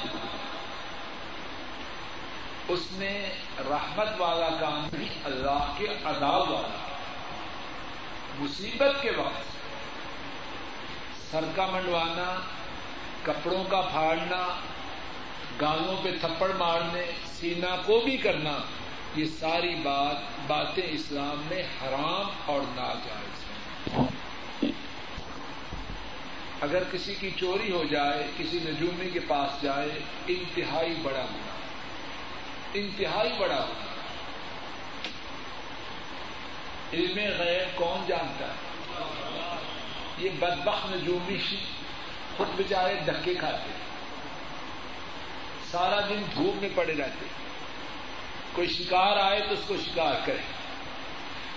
[2.69, 6.89] اس نے رحمت والا کام بھی اللہ کے عذاب والا۔
[8.39, 9.43] مصیبت کے وقت
[11.31, 12.41] سر کا منڈوانا،
[13.23, 14.61] کپڑوں کا پھاڑنا
[15.61, 18.59] گالوں پہ تھپڑ مارنے، سینا کو بھی کرنا،
[19.17, 20.17] یہ ساری بات
[20.47, 24.30] باتیں اسلام میں حرام اور ناجائز ہیں۔
[26.61, 29.89] اگر کسی کی چوری ہو جائے، کسی نجومی کے پاس جائے،
[30.27, 31.53] انتہائی بڑا گنا
[32.75, 33.89] انتہائی بڑا گنا
[36.93, 38.69] علم غیر کون جانتا ہے؟
[40.19, 41.37] یہ بدبخ نجومی
[42.37, 43.71] خود بچارے دھکے کھاتے
[45.71, 47.27] سارا دن دھوپ میں پڑے رہتے
[48.53, 50.43] کوئی شکار آئے تو اس کو شکار کرے۔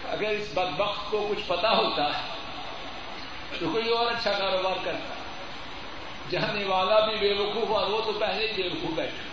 [0.09, 2.42] اگر اس بدبخت کو کچھ پتا ہوتا ہے
[3.59, 5.13] تو کوئی اور اچھا کاروبار کرتا
[6.29, 9.27] جانے والا بھی بے وقوف اور وہ تو پہلے ہی بے وقوف بیٹھے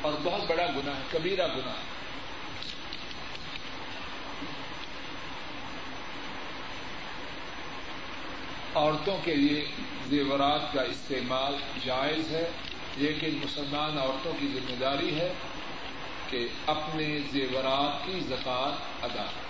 [0.00, 1.94] اور بہت بڑا گنا ہے، کبیرہ گنا ہے۔
[8.74, 9.64] عورتوں کے لیے
[10.06, 12.50] زیورات کا استعمال جائز ہے،
[12.96, 15.32] لیکن مسلمان عورتوں کی ذمہ داری ہے
[16.30, 19.43] کہ اپنے زیورات کی زکات ادا کریں۔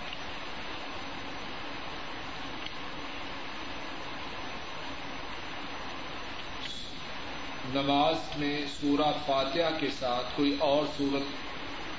[7.73, 11.23] نماز میں سورہ فاتحہ کے ساتھ کوئی اور سورت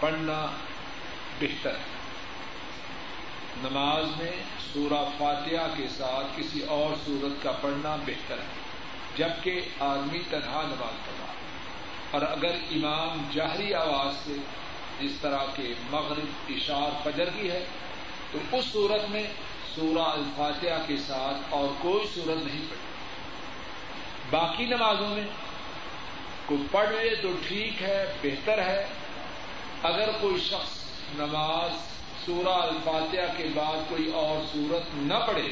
[0.01, 0.47] پڑھنا
[1.41, 1.95] بہتر ہے۔
[3.63, 4.31] نماز میں
[4.73, 8.45] سورہ فاتحہ کے ساتھ کسی اور سورت کا پڑھنا بہتر ہے،
[9.17, 11.33] جبکہ آدمی تنہا نماز پڑھا
[12.11, 14.37] اور اگر امام جاہری آواز سے
[15.01, 17.65] جس طرح کے مغرب اشار فجر کی ہے،
[18.33, 19.25] تو اس صورت میں
[19.75, 22.85] سورہ الفاتحہ کے ساتھ اور کوئی صورت نہیں پڑھی
[24.31, 25.25] باقی نمازوں میں
[26.47, 28.87] کوئی پڑھ لے تو ٹھیک ہے، بہتر ہے۔
[29.83, 30.75] اگر کوئی شخص
[31.19, 31.71] نماز،
[32.27, 35.49] سورہ الفاتحہ کے بعد کوئی اور سورت نہ پڑے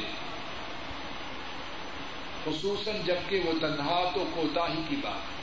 [2.45, 5.33] خصوصاً جبکہ وہ تنہا تو کوتا ہی کی بات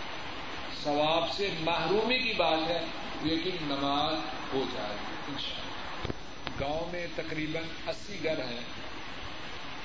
[0.85, 2.81] ثواب سے محرومی کی بات ہے،
[3.23, 4.15] لیکن نماز
[4.53, 4.97] ہو جائے
[5.29, 5.35] گی
[6.61, 8.61] گاؤں میں تقریباً اسی گھر ہیں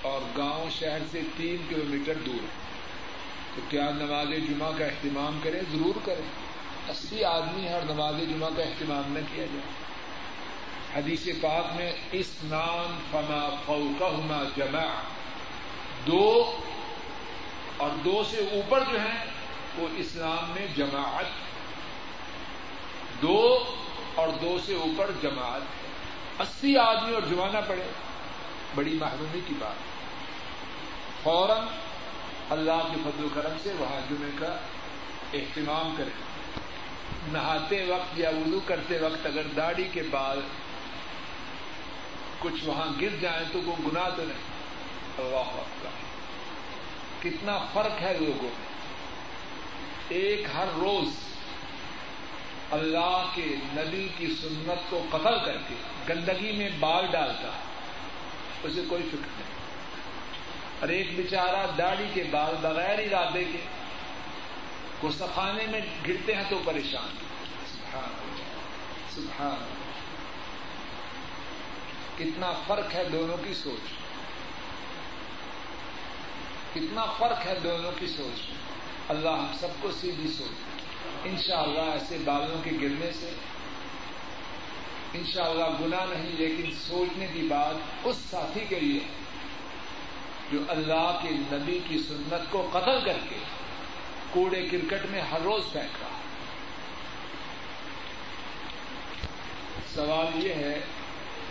[0.01, 2.66] اور گاؤں شہر سے تین کلو میٹر دور تو
[3.69, 6.29] کیا نماز جمعہ کا اہتمام کریں ضرور کریں
[6.89, 9.87] اسی آدمی ہر نماز جمعہ کا اہتمام نہ کیا جائے۔
[10.95, 14.85] حدیث پاک میں اس نام فما فوقہما جمع
[16.07, 16.57] دو
[17.77, 19.25] اور دو سے اوپر جو ہے
[19.77, 21.25] وہ اسلام میں جماعت۔
[23.21, 23.63] دو
[24.15, 25.61] اور دو سے اوپر جماعت۔
[26.41, 27.83] اسی آدمی اور جمانا پڑے
[28.75, 29.75] بڑی محرومی کی بات۔
[31.23, 31.67] فوراً
[32.49, 34.57] اللہ کے فضل و کرم سے وہاں جمعے کا
[35.33, 36.09] اہتمام کرے۔
[37.31, 40.37] نہاتے وقت یا وضو کرتے وقت اگر داڑھی کے بعد
[42.39, 44.57] کچھ وہاں گر جائیں تو وہ گناہ تو نہیں۔
[45.17, 45.89] اللہ اکبر۔
[47.21, 48.67] کتنا فرق ہے لوگوں میں۔
[50.09, 51.09] ایک ہر روز
[52.71, 55.75] اللہ کے نبی کی سنت کو قتل کر کے
[56.09, 57.63] گندگی میں بال ڈالتا ہے۔
[58.63, 59.46] اسے کوئی فکر نہیں۔
[60.79, 63.57] اور ایک بیچارہ داڑھی کے بال بغیر ارادے کے
[64.99, 67.09] کو سفانے میں گرتے ہیں تو پریشان
[67.65, 68.37] سبحان
[69.15, 69.73] سبحان
[72.17, 73.89] کتنا فرق ہے دونوں کی سوچ۔
[76.73, 78.41] کتنا فرق ہے دونوں کی سوچ۔
[79.09, 80.79] اللہ ہم سب کو سیدھی سوچ۔
[81.23, 83.35] ان شاء اللہ ایسے بالوں کے گرنے سے
[85.13, 88.99] ان شاء اللہ گنا نہیں، لیکن سوچنے کی بات اس ساتھی کے لیے
[90.51, 93.35] جو اللہ کے نبی کی سنت کو قتل کر کے
[94.29, 96.17] کوڑے کرکٹ میں ہر روز پھینک رہا
[99.95, 100.79] سوال یہ ہے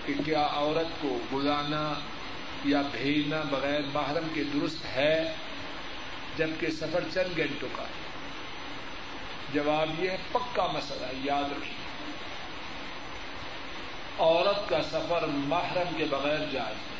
[0.06, 1.94] کہ کیا عورت کو بلانا
[2.64, 5.34] یا بھیجنا بغیر محرم کے درست ہے
[6.36, 8.06] جبکہ سفر چند گھنٹوں کا ہے؟
[9.54, 12.12] جواب یہ ہے، پکا مسئلہ، یاد رکھیے۔
[14.18, 16.95] عورت کا سفر محرم کے بغیر جائز ہے۔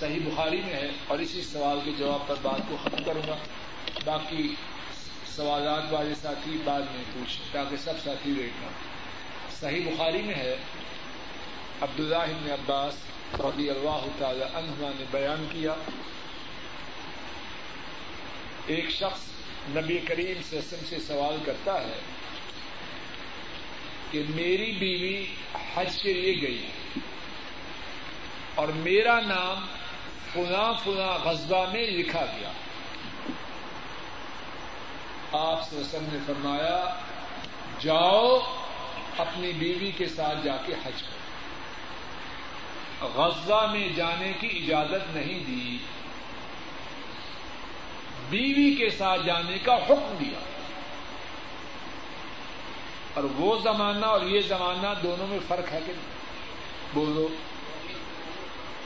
[0.00, 3.36] صحیح بخاری میں ہے اور اسی سوال کے جواب پر بات کو ختم کروں گا۔
[4.04, 4.54] باقی
[5.26, 8.68] سوالات والے ساتھی بعد میں پوچھیں تاکہ سب ساتھی ویٹ نہ
[9.60, 10.56] صحیح بخاری میں ہے،
[11.80, 12.94] عبداللہ بن عباس
[13.34, 15.74] رضی اللہ تعالی عنہما نے بیان کیا،
[18.66, 19.26] ایک شخص
[19.76, 21.98] نبی کریم سسم سے سوال کرتا ہے
[24.10, 25.24] کہ میری بیوی
[25.74, 26.66] حج کے لیے گئی
[28.54, 29.66] اور میرا نام
[30.32, 32.52] فلاں فلاں غزبہ میں لکھا گیا۔
[35.32, 36.94] آپ سسم نے فرمایا،
[37.80, 38.38] جاؤ،
[39.18, 41.20] اپنی بیوی کے ساتھ جا کے حج کرو۔
[43.14, 45.78] غزہ میں جانے کی اجازت نہیں دی۔
[48.30, 50.38] بیوی کے ساتھ جانے کا حکم دیا۔
[53.14, 56.20] اور وہ زمانہ اور یہ زمانہ دونوں میں فرق ہے کہ نہیں؟
[56.94, 57.28] بولو۔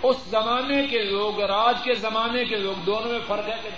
[0.02, 3.70] اس زمانے کے لوگ اور آج کے زمانے کے لوگ دونوں میں فرق ہے کہ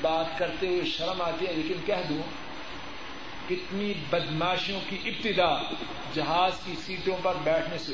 [0.00, 2.22] بات کرتے ہوئے شرم آتی ہے، لیکن کہہ دوں،
[3.48, 5.54] کتنی بدماشیوں کی ابتدا
[6.14, 7.92] جہاز کی سیٹوں پر بیٹھنے سے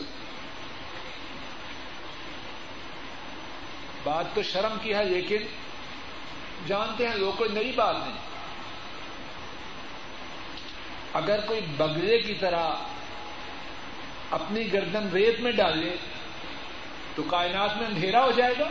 [4.05, 5.47] بات تو شرم کی ہے، لیکن
[6.67, 8.19] جانتے ہیں لوگ کوئی نئی بات نہیں۔
[11.13, 12.71] اگر کوئی بگلے کی طرح
[14.35, 15.97] اپنی گردن ریت میں ڈالے
[17.15, 18.69] تو کائنات میں اندھیرا ہو جائے گا۔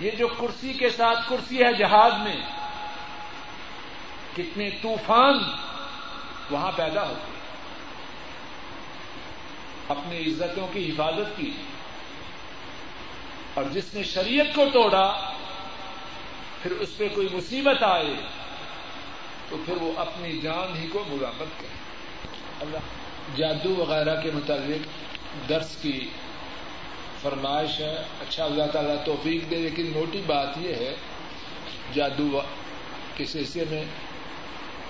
[0.00, 2.36] یہ جو کرسی کے ساتھ کرسی ہے جہاز میں،
[4.36, 5.34] کتنے طوفان
[6.50, 7.32] وہاں پیدا ہوتے
[9.88, 11.52] اپنی عزتوں کی حفاظت کی۔
[13.54, 15.32] اور جس نے شریعت کو توڑا،
[16.62, 18.14] پھر اس پہ کوئی مصیبت آئے،
[19.48, 21.82] تو پھر وہ اپنی جان ہی کو ملامت کرے۔
[22.60, 23.01] اللہ۔
[23.36, 24.86] جادو وغیرہ کے متعلق
[25.48, 26.08] درس کی
[27.22, 30.94] فرمائش ہے۔ اچھا اللہ تعالیٰ توفیق دے، لیکن موٹی بات یہ ہے،
[31.94, 32.40] جادو
[33.16, 33.84] کے سلسلے میں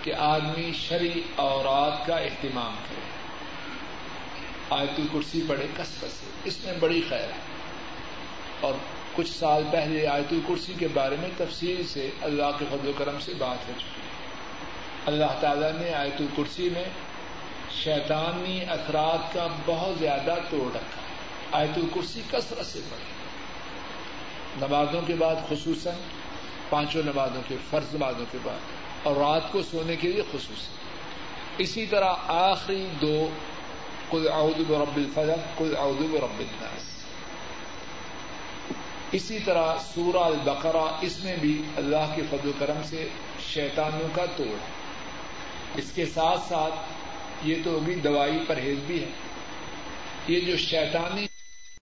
[0.03, 3.01] کہ آدمی شری اورات کا اہتمام کرے۔
[4.71, 7.63] آیت الکرسی پڑھے، کس کس اس میں بڑی خیر ہے۔
[8.61, 8.75] اور
[9.15, 13.21] کچھ سال پہلے آیت الکرسی کے بارے میں تفصیل سے اللہ کے فضل و کرم
[13.21, 14.13] سے بات ہو چکی۔ ہے
[15.07, 16.85] اللہ تعالیٰ نے آیت الکرسی میں
[17.81, 21.01] شیطانی اثرات کا بہت زیادہ توڑ رکھا
[21.53, 23.23] آیت الکرسی کثرت سے پڑھے
[24.67, 25.95] نمازوں کے بعد خصوصاً،
[26.69, 28.59] پانچوں نمازوں کے، فرض نمازوں کے بعد،
[29.03, 30.77] اور رات کو سونے کے لیے خصوصی
[31.59, 33.29] اسی طرح آخری دو
[34.11, 36.83] کل اعوذ برب الفلق کل اعوذ برب الناس۔
[39.13, 43.09] اسی طرح سورہ البقرہ، اس میں بھی اللہ کے فضل و کرم سے
[43.53, 44.83] شیطانوں کا توڑ۔ ہے
[45.75, 46.75] اس کے ساتھ ساتھ
[47.45, 49.11] یہ تو ابھی دوائی پرہیز بھی ہے۔
[50.29, 51.27] یہ جو شیطانی